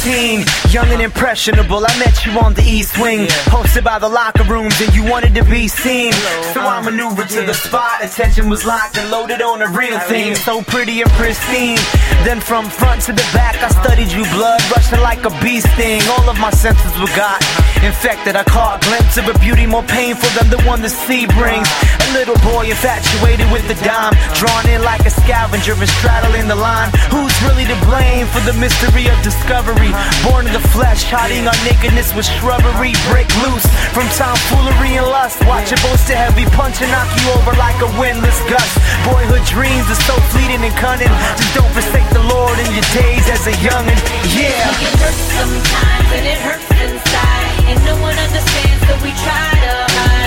[0.02, 1.84] 19 young and impressionable.
[1.84, 5.34] I met you on the East Wing, hosted by the locker rooms, and you wanted
[5.34, 6.12] to be seen.
[6.54, 8.04] So I uh, maneuvered to the spot.
[8.04, 11.78] Attention was locked and loaded on a real thing, so pretty and pristine.
[12.22, 16.02] Then from front to the back, I studied you, blood rushing like a bee sting.
[16.14, 17.42] All of my senses were got
[17.82, 18.36] infected.
[18.36, 21.66] I caught a glimpse of a beauty more painful than the one the sea brings.
[21.66, 26.56] A little boy infatuated with the dime, drawn in like a scavenger and straddling the
[26.56, 26.90] line.
[27.10, 29.90] Who's really to blame for the mystery of discovery?
[30.22, 32.92] Born in the flesh, hiding our nakedness with shrubbery.
[33.08, 35.40] Break loose from tomfoolery and lust.
[35.48, 38.74] Watch it boast to heavy punch and knock you over like a windless gust.
[39.08, 41.12] Boyhood dreams are so fleeting and cunning.
[41.40, 44.00] Just don't forsake the Lord in your days as a youngin'.
[44.36, 44.52] Yeah.
[44.84, 50.19] It hurts sometimes and it hurts inside, and no one understands, we try to hide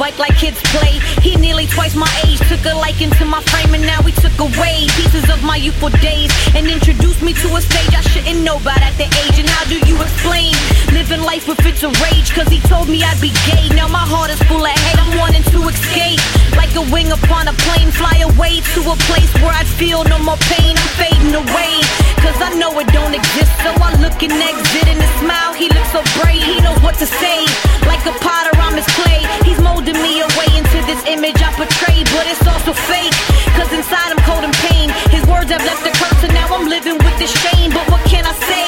[0.00, 0.96] bike like kids play.
[1.20, 4.32] He nearly twice my age, took a liking to my frame, and now he took
[4.40, 8.56] away pieces of my youthful days and introduced me to a stage I shouldn't know
[8.56, 9.36] about at the age.
[9.36, 10.56] And how do you explain
[10.96, 12.32] living life with fits of rage?
[12.32, 13.68] Cause he told me I'd be gay.
[13.76, 16.24] Now my heart is full of hate, I'm wanting to escape.
[16.56, 20.18] Like a wing upon a plane, fly away to a place where I'd feel no
[20.24, 20.80] more pain.
[20.80, 21.76] I'm fading away,
[22.24, 23.52] cause I know it don't exist.
[23.64, 26.42] So I look and exit and his smile, he looks so brave.
[26.42, 27.44] He knows what to say,
[27.88, 29.24] like a potter, I'm his clay.
[29.44, 33.14] He's molding me away into this image I portray, but it's also fake.
[33.56, 34.88] Cause inside I'm cold and pain.
[35.12, 37.72] His words have left a curse, and now I'm living with this shame.
[37.72, 38.66] But what can I say?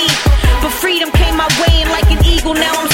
[0.61, 2.92] But freedom came my way, and like an eagle, now I'm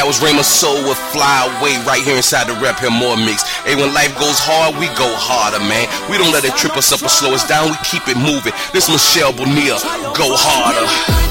[0.00, 3.44] that was Raymond Soul with Fly Away right here inside the Rep Him More mix.
[3.68, 5.84] Hey, when life goes hard, we go harder, man.
[6.08, 7.68] We don't let it trip us up or slow us down.
[7.68, 8.56] We keep it moving.
[8.72, 9.76] This Michelle Bonilla,
[10.16, 11.29] go harder.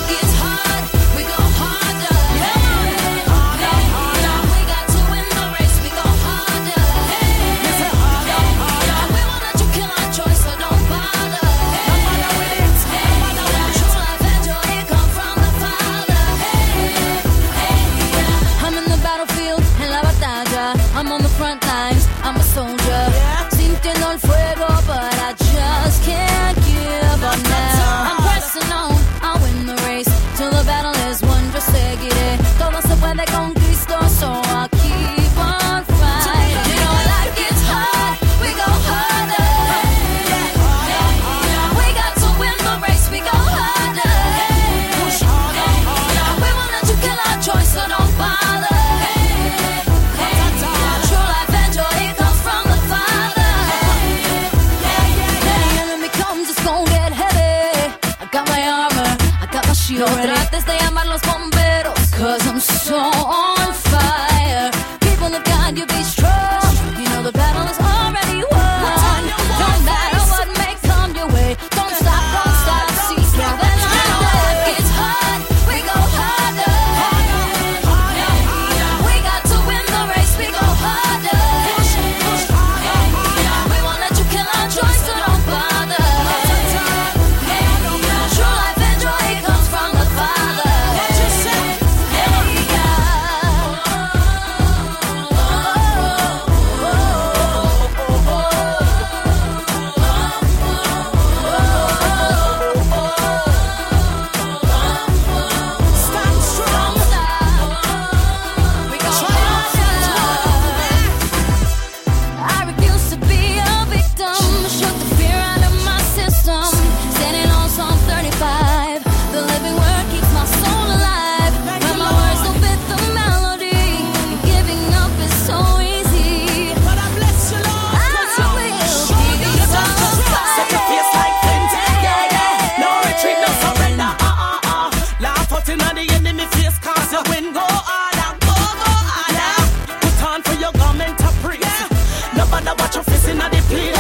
[143.70, 143.96] please.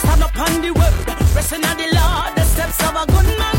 [0.00, 0.94] Stand up on the word,
[1.36, 3.53] resting on the Lord, the steps of a good man.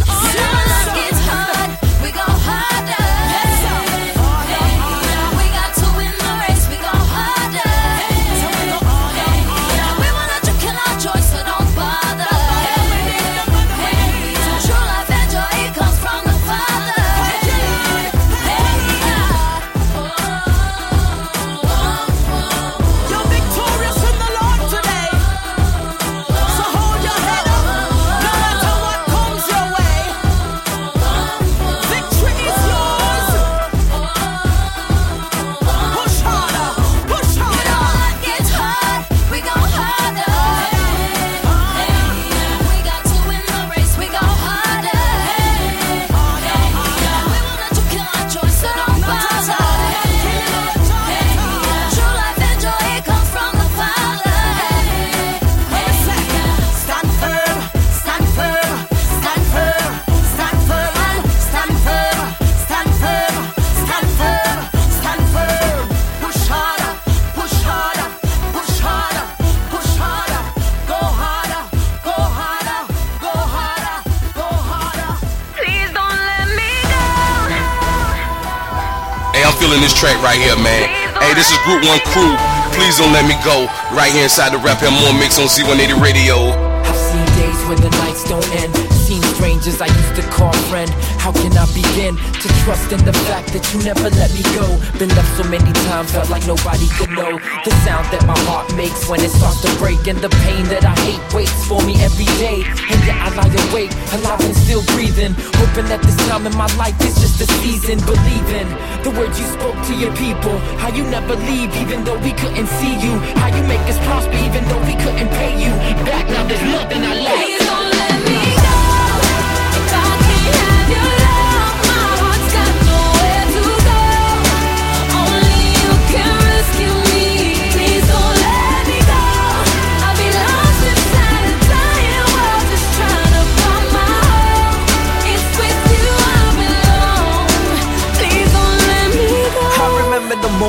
[80.05, 80.85] Track right here, man.
[81.17, 82.37] Hey, this is Group One Crew.
[82.77, 83.65] Please don't let me go.
[83.89, 86.53] Right here inside the Rap and More Mix on Z180 Radio.
[86.85, 88.75] I've seen days when the nights don't end.
[88.93, 90.91] Seen strangers I used to call friend.
[91.25, 94.61] How can I begin to trust in the fact that you never let me go?
[95.01, 98.69] Been left so many times, felt like nobody could know the sound that my heart
[98.77, 101.97] makes when it starts to break, and the pain that I hate waits for me
[102.05, 102.61] every day.
[102.61, 106.69] And yet I lie awake, alive and still breathing, hoping that this time in my
[106.77, 107.97] life is just a season.
[108.05, 108.69] Believing
[109.01, 112.69] the words you spoke to your people, how you never leave even though we couldn't
[112.77, 115.73] see you, how you make us prosper even though we couldn't pay you
[116.05, 116.29] back.
[116.29, 117.64] Now there's nothing I like.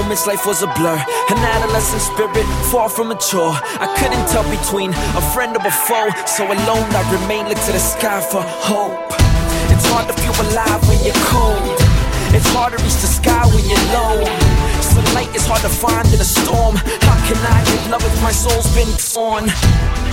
[0.07, 1.03] Moments life was a blur.
[1.31, 3.51] An adolescent spirit, far from mature.
[3.83, 6.11] I couldn't tell between a friend or a foe.
[6.27, 8.95] So alone I remain, look to the sky for hope.
[9.75, 11.59] It's hard to feel alive when you're cold.
[12.31, 14.23] It's hard to reach the sky when you're low.
[14.97, 16.72] Sunlight is hard to find in a storm.
[17.05, 19.44] How can I give love if my soul's been torn?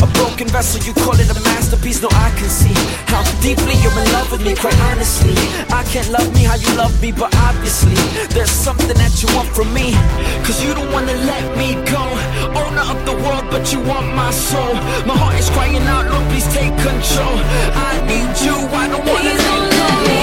[0.03, 2.03] A broken vessel, you call it a masterpiece.
[2.03, 2.75] No, I can see
[3.07, 4.59] how deeply you're in love with me.
[4.59, 5.39] Quite honestly,
[5.71, 7.95] I can't love me how you love me, but obviously
[8.36, 9.95] there's something that you want from me.
[10.43, 12.03] Cause you don't wanna let me go.
[12.51, 14.75] Owner of the world, but you want my soul.
[15.07, 17.36] My heart is crying out, Lord, please take control.
[17.88, 20.22] I need you, I don't wanna Please let go.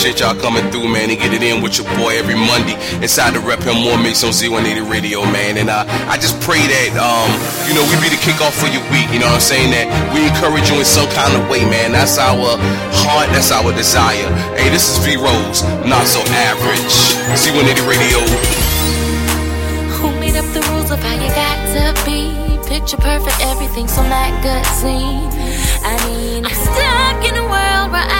[0.00, 2.72] Appreciate y'all coming through, man, and get it in with your boy every Monday.
[3.04, 5.60] Inside the Rep Him More Mix on Z180 Radio, man.
[5.60, 7.28] And I, I just pray that, um,
[7.68, 9.12] you know, we be the kickoff for your week.
[9.12, 9.68] You know what I'm saying?
[9.76, 11.92] That we encourage you in some kind of way, man.
[11.92, 12.32] That's our
[13.04, 13.28] heart.
[13.36, 14.24] That's our desire.
[14.56, 16.96] Hey, this is V Rose, not so average.
[17.36, 18.24] Z180 Radio.
[20.00, 22.32] Who made up the rules of how you got to be?
[22.64, 25.28] Picture perfect, everything so not good scene.
[25.84, 28.19] I mean, I'm stuck in a world where I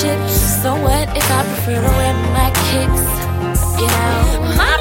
[0.00, 0.62] chips.
[0.62, 3.06] So what if I prefer to wear my kicks?
[3.80, 4.77] You know, my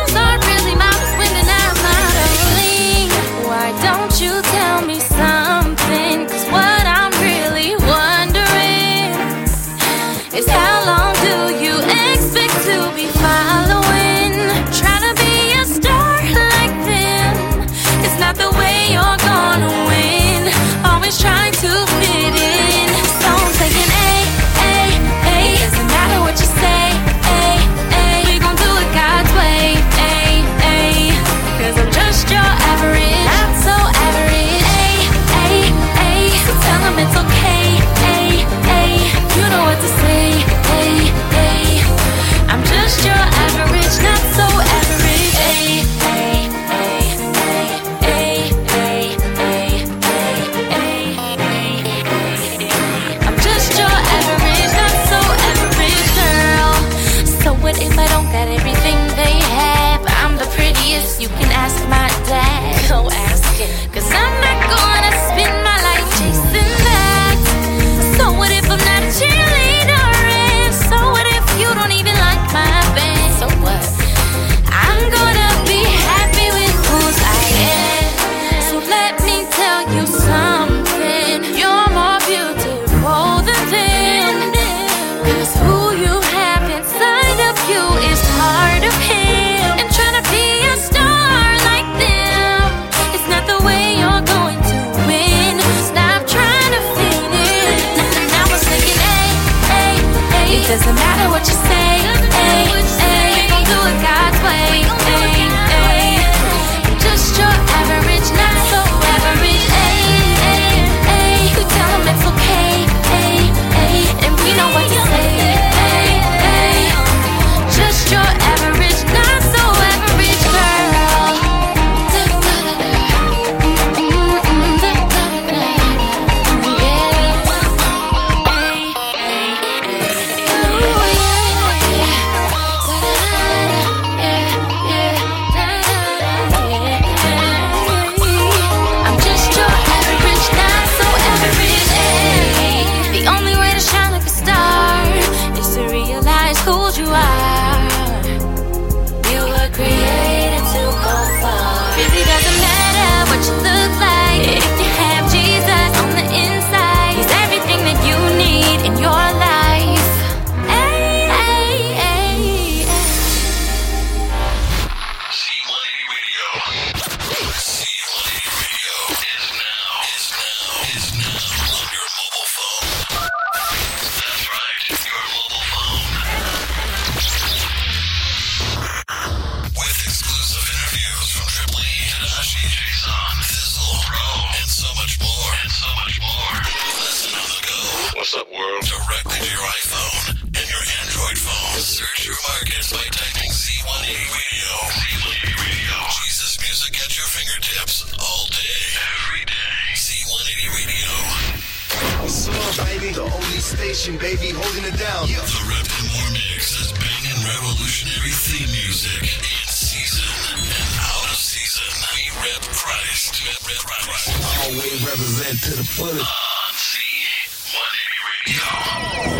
[214.67, 216.27] always represent to the fullest.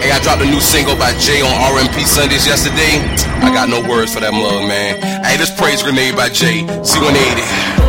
[0.01, 3.03] Hey, I dropped a new single by Jay on RMP Sundays yesterday.
[3.43, 5.01] I got no words for that mug, man.
[5.25, 6.63] Hey, this praise grenade by Jay.
[6.63, 7.86] Z180.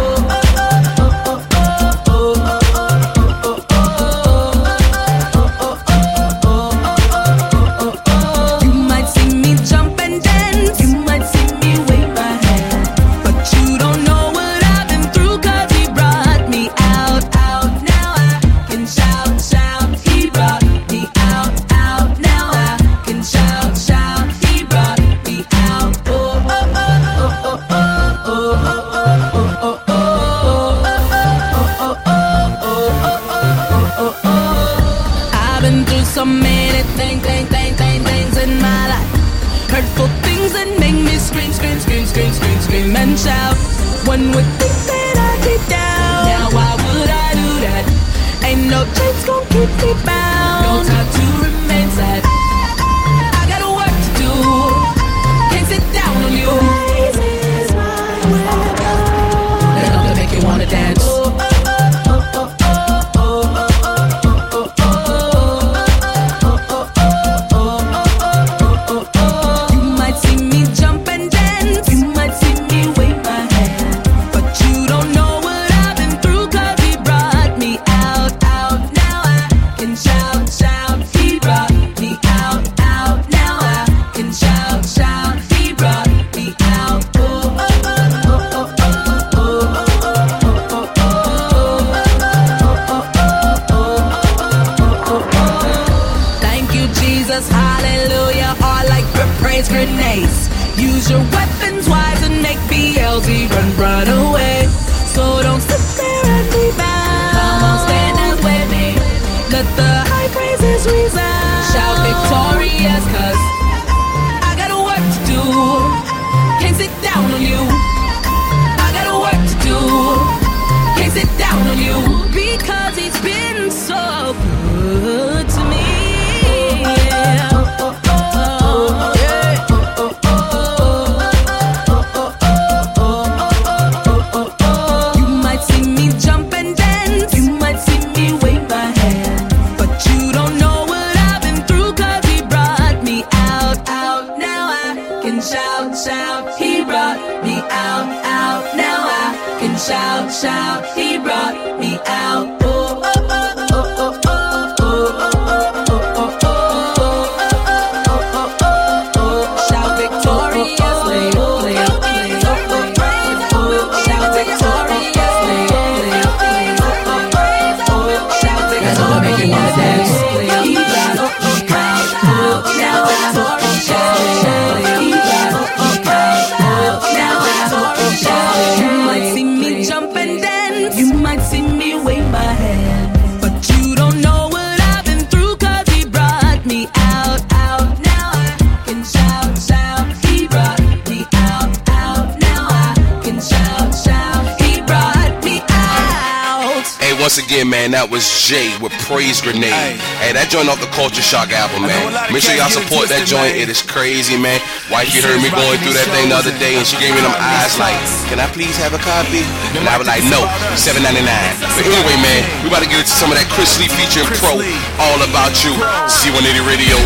[200.49, 202.33] joint off the Culture Shock album, man.
[202.33, 203.55] Make sure y'all support that joint.
[203.57, 204.61] It is crazy, man.
[204.89, 207.37] Wifey heard me going through that thing the other day, and she gave me them
[207.37, 207.97] eyes like,
[208.33, 209.45] "Can I please have a copy?"
[209.77, 213.31] And I was like, "No, 7.99." But anyway, man, we about to get into some
[213.31, 214.57] of that Chris Lee featuring Pro,
[214.99, 215.77] all about you.
[216.09, 216.97] Z180 Radio.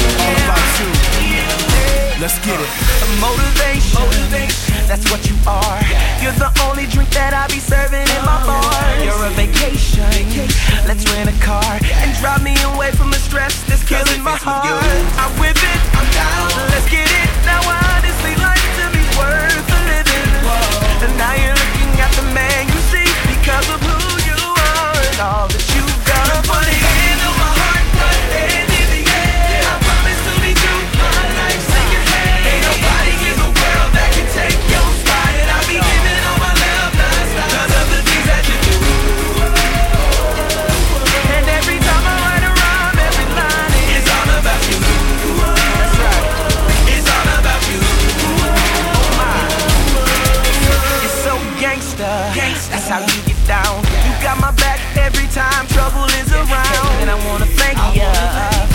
[2.22, 2.70] Let's get it.
[3.18, 3.98] Motivation.
[3.98, 5.80] Motivation that's what you are.
[6.22, 8.82] You're the only drink that I be serving in my oh, bar.
[9.04, 10.08] You're a vacation.
[10.86, 14.66] Let's rent a car and drive me away from the stress that's killing my heart.
[15.18, 15.80] I'm with it.
[15.94, 16.50] I'm down.
[16.72, 17.28] Let's get it.
[17.46, 20.30] Now honestly life to be worth a living.
[21.02, 25.18] And now you're looking at the man you see because of who you are and
[25.20, 26.26] all that you've done.
[26.30, 27.51] You put a handle on.
[53.70, 56.92] You got my back every time trouble is around.
[57.00, 58.71] And I wanna thank you.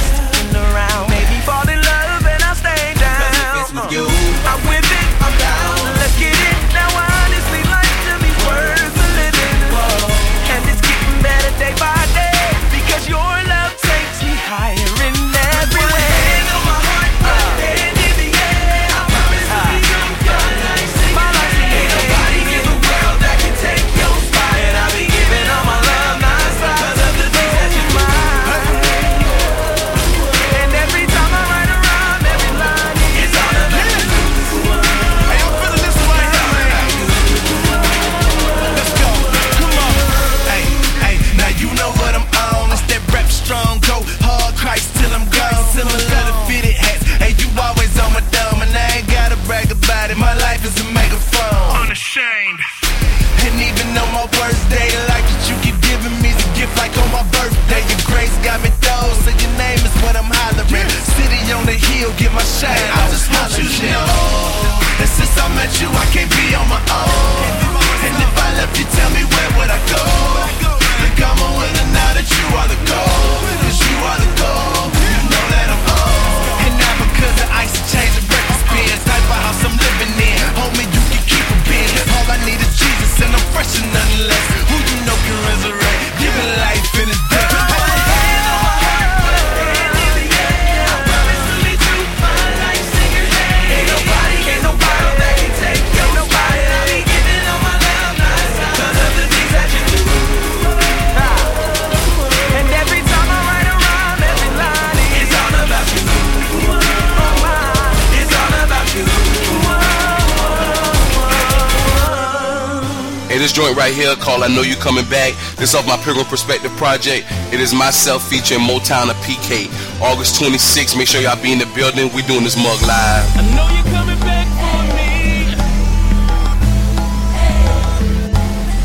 [113.48, 115.34] This joint right here called I Know You Coming Back.
[115.56, 117.26] This off my Pilgrim Perspective project.
[117.54, 119.72] It is myself featuring Motown and PK.
[120.02, 120.98] August 26th.
[120.98, 122.12] Make sure y'all be in the building.
[122.14, 123.24] We doing this mug live.
[123.40, 125.56] I know you're coming back for me.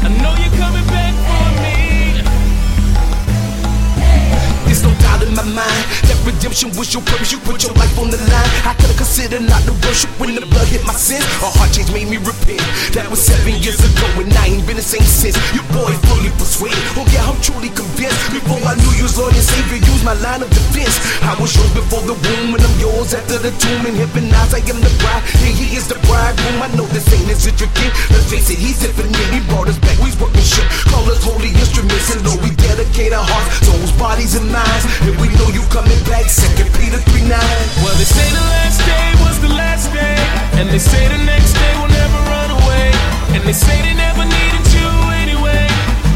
[0.07, 2.23] I know you're coming back for me.
[4.67, 7.33] There's no doubt in my mind that redemption was your purpose.
[7.33, 8.51] You put your life on the line.
[8.63, 11.25] I could've considered not to worship when the blood hit my sins.
[11.43, 12.63] A heart change made me repent.
[12.95, 14.32] That was seven years ago, and
[14.73, 15.37] I ain't since.
[15.53, 16.81] Your boy fully persuaded.
[16.97, 18.33] Oh yeah, I'm truly convinced.
[18.33, 20.97] Before I knew you was Lord and Savior, use my line of defense.
[21.21, 23.85] I was yours before the womb, and I'm yours after the tomb.
[23.85, 24.01] And
[24.33, 26.65] eyes, I am the bride, and he is the bridegroom.
[26.65, 27.93] I know this ain't his intricate.
[28.09, 29.29] Let's face it, he's infinite.
[29.29, 30.65] He brought us back, we's workmanship.
[30.89, 34.85] Call us holy instruments, and Lord, we dedicate our hearts, souls, bodies, and minds.
[35.05, 37.37] And we know you coming back, Second Peter 3 9.
[37.85, 40.17] Well, they say the last day was the last day,
[40.57, 42.62] and they say the next day will never run away,
[43.35, 44.89] and they say they never needed you
[45.25, 45.67] anyway,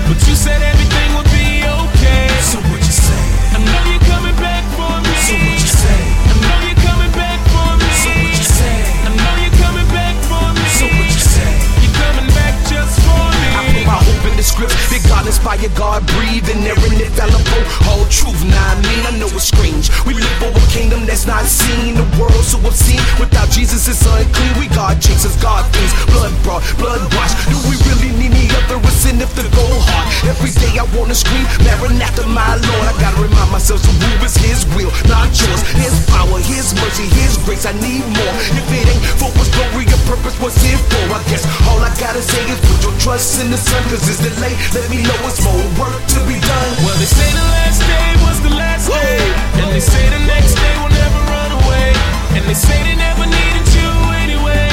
[0.08, 2.28] but you said everything would be okay.
[2.44, 3.22] So what you say?
[3.56, 5.12] I know you're coming back for me.
[5.24, 6.00] So what you say?
[6.28, 7.88] I know you're coming back for me.
[8.04, 8.76] So what you say?
[9.06, 10.64] I know you're coming back for me.
[10.76, 11.52] So what you say?
[11.80, 13.48] You're coming back just for me.
[13.56, 14.76] I put my hope in the script.
[15.16, 17.64] God inspired, God breathing, they're infallible.
[17.88, 19.88] All truth, I mean, I know it's strange.
[20.04, 21.96] We live for a kingdom that's not seen.
[21.96, 23.00] The world so obscene.
[23.16, 24.52] Without Jesus, it's unclean.
[24.60, 25.96] We God chasers, God things.
[26.12, 27.32] Blood brought, blood washed.
[27.48, 30.04] Do we really need any other sin if the goal hard?
[30.28, 32.84] Every day I wanna scream, Maranatha, my Lord.
[32.84, 35.64] I gotta remind myself to move is His will, not yours.
[35.80, 37.64] His power, His mercy, His grace.
[37.64, 38.34] I need more.
[38.52, 41.08] If it ain't for His glory and purpose, what's it for?
[41.08, 44.20] I guess all I gotta say is put your trust in the Son, cause it's
[44.20, 44.60] delayed.
[44.76, 46.70] Let me know it's more work to be done.
[46.82, 49.18] Well, they say the last day was the last day,
[49.62, 51.88] and they say the next day will never run away,
[52.34, 53.90] and they say they never needed you
[54.22, 54.66] anyway,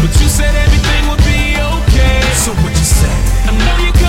[0.00, 2.20] but you said everything would be okay.
[2.44, 3.16] So what you say?
[3.48, 4.01] I know you're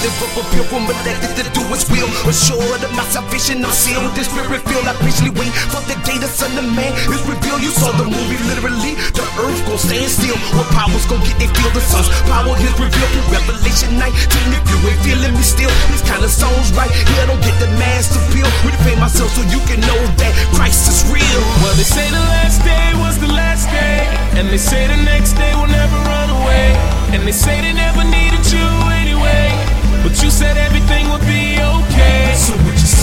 [0.00, 2.08] Perspective of a pilgrim elected to do his will.
[2.24, 4.88] Assured of my salvation, I'm sealed this spirit filled.
[4.88, 7.60] I patiently wait for the day the Son of Man is revealed.
[7.60, 8.96] You saw the movie literally.
[9.12, 10.40] The earth gon' stand still.
[10.56, 14.08] What powers gon' get they feel the sun's power is revealed through Revelation 19.
[14.56, 17.68] If you ain't feeling me still, these kind of songs right here don't get the
[17.76, 18.48] mass appeal.
[18.64, 21.40] Repay myself so you can know that Christ is real.
[21.60, 24.08] Well, they say the last day was the last day,
[24.40, 26.72] and they say the next day will never run away,
[27.12, 28.64] and they say they never needed you
[28.96, 29.59] anyway,
[30.02, 32.34] but you said everything would be okay.
[32.34, 32.99] So what you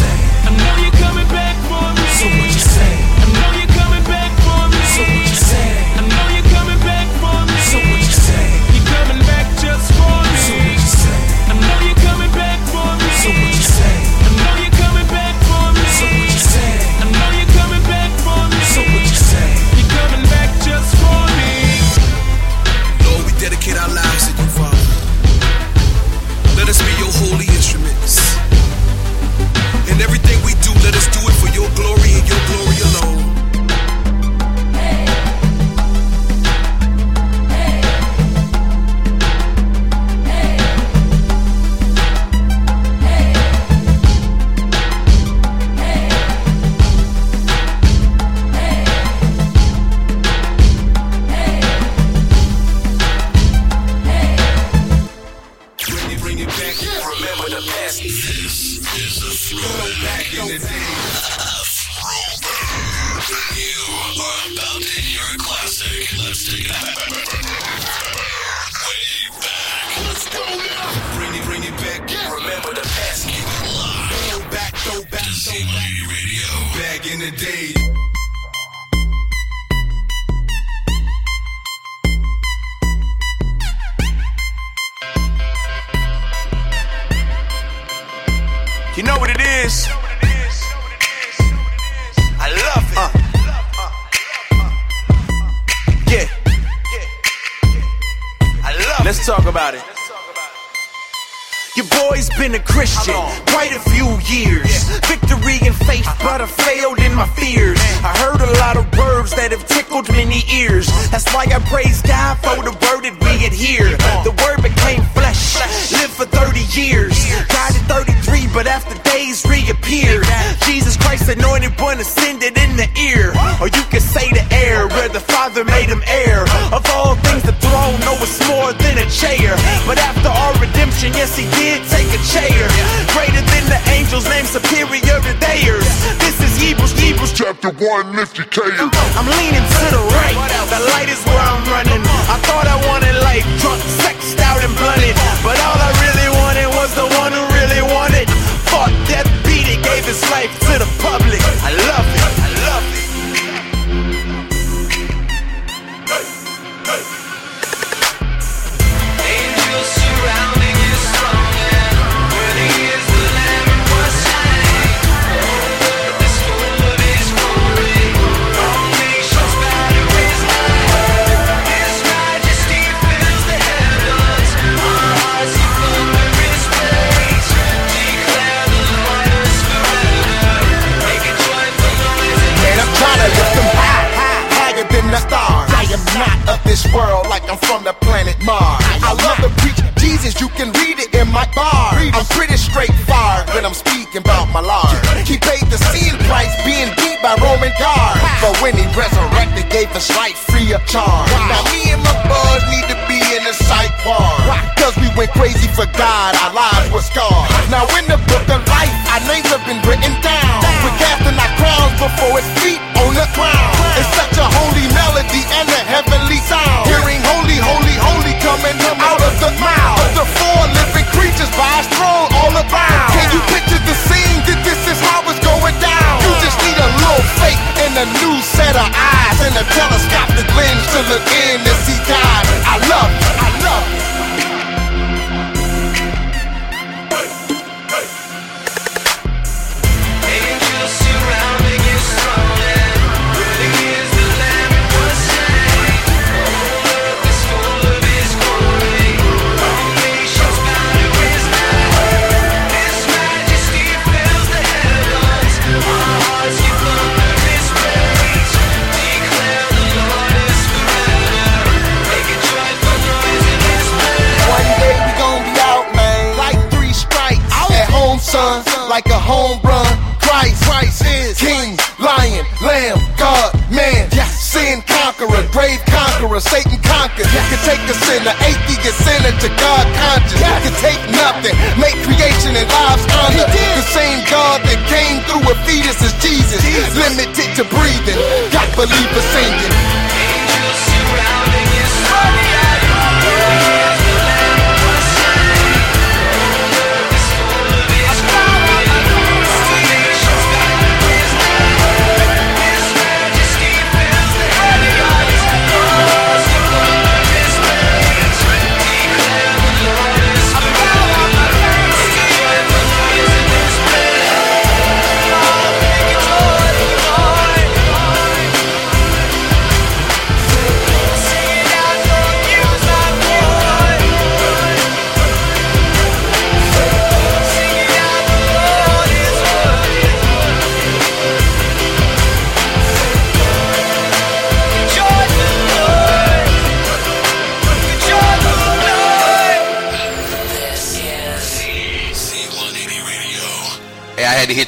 [287.08, 288.20] Limited to breathing,
[288.52, 289.57] got believers singing.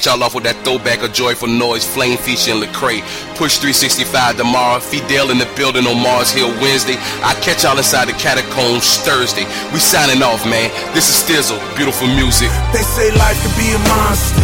[0.00, 3.04] Hit y'all off with that throwback of Joyful Noise, Flame Feature and Lecrae.
[3.36, 6.96] Push 365 tomorrow, Fidel in the building on Mars Hill Wednesday.
[7.20, 9.44] I catch y'all inside the catacombs Thursday.
[9.76, 10.72] We signing off, man.
[10.96, 12.48] This is Stizzle, beautiful music.
[12.72, 14.40] They say life can be a monster.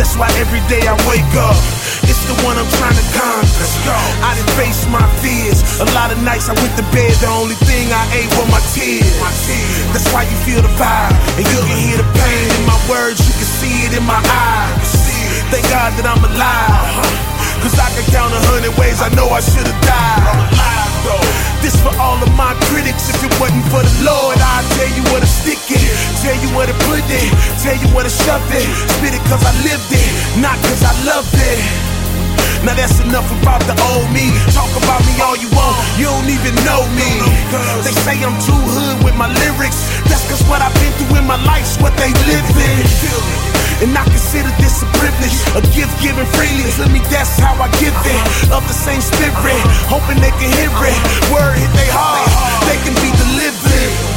[0.00, 1.60] That's why every day I wake up.
[2.08, 3.68] It's the one I'm trying to conquer.
[4.24, 5.60] I done faced my fears.
[5.84, 7.12] A lot of nights I went to bed.
[7.20, 9.12] The only thing I ate were my tears.
[9.92, 11.12] That's why you feel the vibe.
[11.36, 13.20] And you can hear the pain in my words.
[13.20, 14.93] You can see it in my eyes.
[15.50, 17.34] Thank God that I'm alive.
[17.64, 20.24] Cause I can count a hundred ways I know I should have died.
[20.24, 21.28] I'm alive though.
[21.64, 23.08] This for all of my critics.
[23.08, 25.80] If it wasn't for the Lord, I'd tell you where to stick it.
[26.20, 27.30] Tell you where to put it.
[27.64, 28.68] Tell you where to shove it.
[29.00, 30.08] Spit it cause I lived it,
[30.44, 31.60] not cause I loved it.
[32.64, 34.32] Now that's enough about the old me.
[34.52, 37.10] Talk about me all you want, you don't even know me.
[37.84, 39.84] They say I'm too hood with my lyrics.
[40.08, 43.53] That's cause what I've been through in my life's what they live in.
[43.82, 46.68] And I consider this a privilege, a gift given freely.
[46.78, 48.20] Let me, that's how I give it.
[48.54, 49.34] Of the same spirit,
[49.90, 50.98] hoping they can hear it.
[51.34, 52.28] Word hit they heart,
[52.70, 54.14] they can be delivered.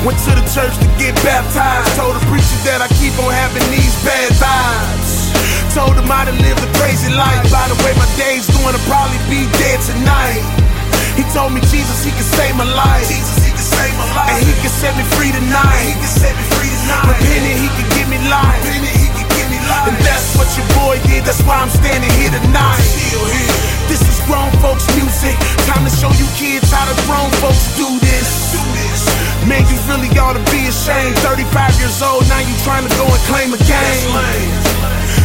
[0.00, 1.92] Went to the church to get baptized.
[2.00, 5.28] Told the preacher that I keep on having these bad vibes.
[5.76, 7.44] Told him I done lived a crazy life.
[7.52, 10.40] By the way, my day's going to probably be dead tonight.
[11.20, 13.04] He told me Jesus, he can save my life.
[13.12, 13.49] Jesus,
[21.30, 22.82] That's why I'm standing here tonight.
[22.82, 23.54] Still here.
[23.86, 25.38] This is grown folks music.
[25.62, 28.50] Time to show you kids how the grown folks do this.
[28.50, 29.06] Do this.
[29.46, 31.14] Man, you really ought to be ashamed.
[31.22, 31.46] 35
[31.78, 34.10] years old, now you trying to go and claim a game.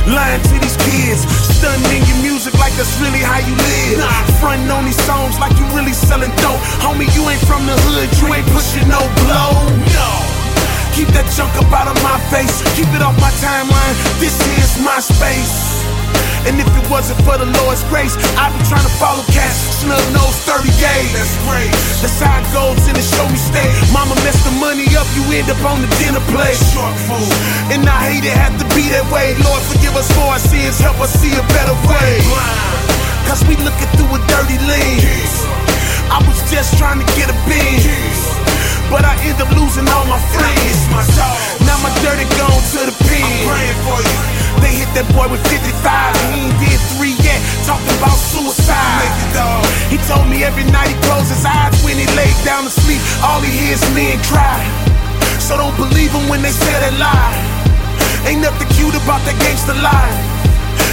[0.06, 4.06] Lying to these kids, stunning your music like that's really how you live.
[4.38, 6.62] Frontin' on these songs like you really selling dope.
[6.86, 9.58] Homie, you ain't from the hood, you ain't pushing no blow.
[9.90, 10.10] No.
[10.94, 12.62] Keep that junk up out of my face.
[12.78, 13.98] Keep it off my timeline.
[14.22, 15.65] This is my space.
[16.46, 20.02] And if it wasn't for the Lord's grace, I'd be trying to follow cats, snub
[20.14, 21.10] nose 30 gauge.
[21.18, 21.74] That's great.
[22.06, 23.74] That's how it goes in the show me state.
[23.90, 26.58] Mama messed the money up, you end up on the dinner plate.
[26.70, 27.34] Short food.
[27.74, 29.34] And I hate it, have to be that way.
[29.42, 32.22] Lord, forgive us for our sins, help us see a better way.
[33.26, 35.34] Cause we looking through a dirty lens.
[36.14, 37.82] I was just trying to get a bean.
[38.94, 40.78] But I end up losing all my friends.
[41.66, 43.26] Now my dirty gone to the pen.
[43.26, 44.35] I'm praying for you.
[44.62, 45.64] They hit that boy with 55.
[46.32, 47.40] He ain't did three yet.
[47.68, 49.12] Talking about suicide.
[49.92, 53.02] He told me every night he closed his eyes when he laid down to sleep.
[53.24, 54.60] All he hears men cry.
[55.40, 57.36] So don't believe him when they say that lie.
[58.26, 60.16] Ain't nothing cute about that gangster lie.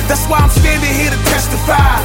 [0.07, 1.97] That's why I'm standing here to testify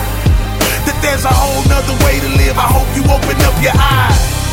[0.88, 2.56] that there's a whole nother way to live.
[2.56, 4.47] I hope you open up your eyes.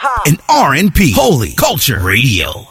[0.00, 1.12] Hop, and R&B.
[1.14, 2.69] Holy Culture Radio.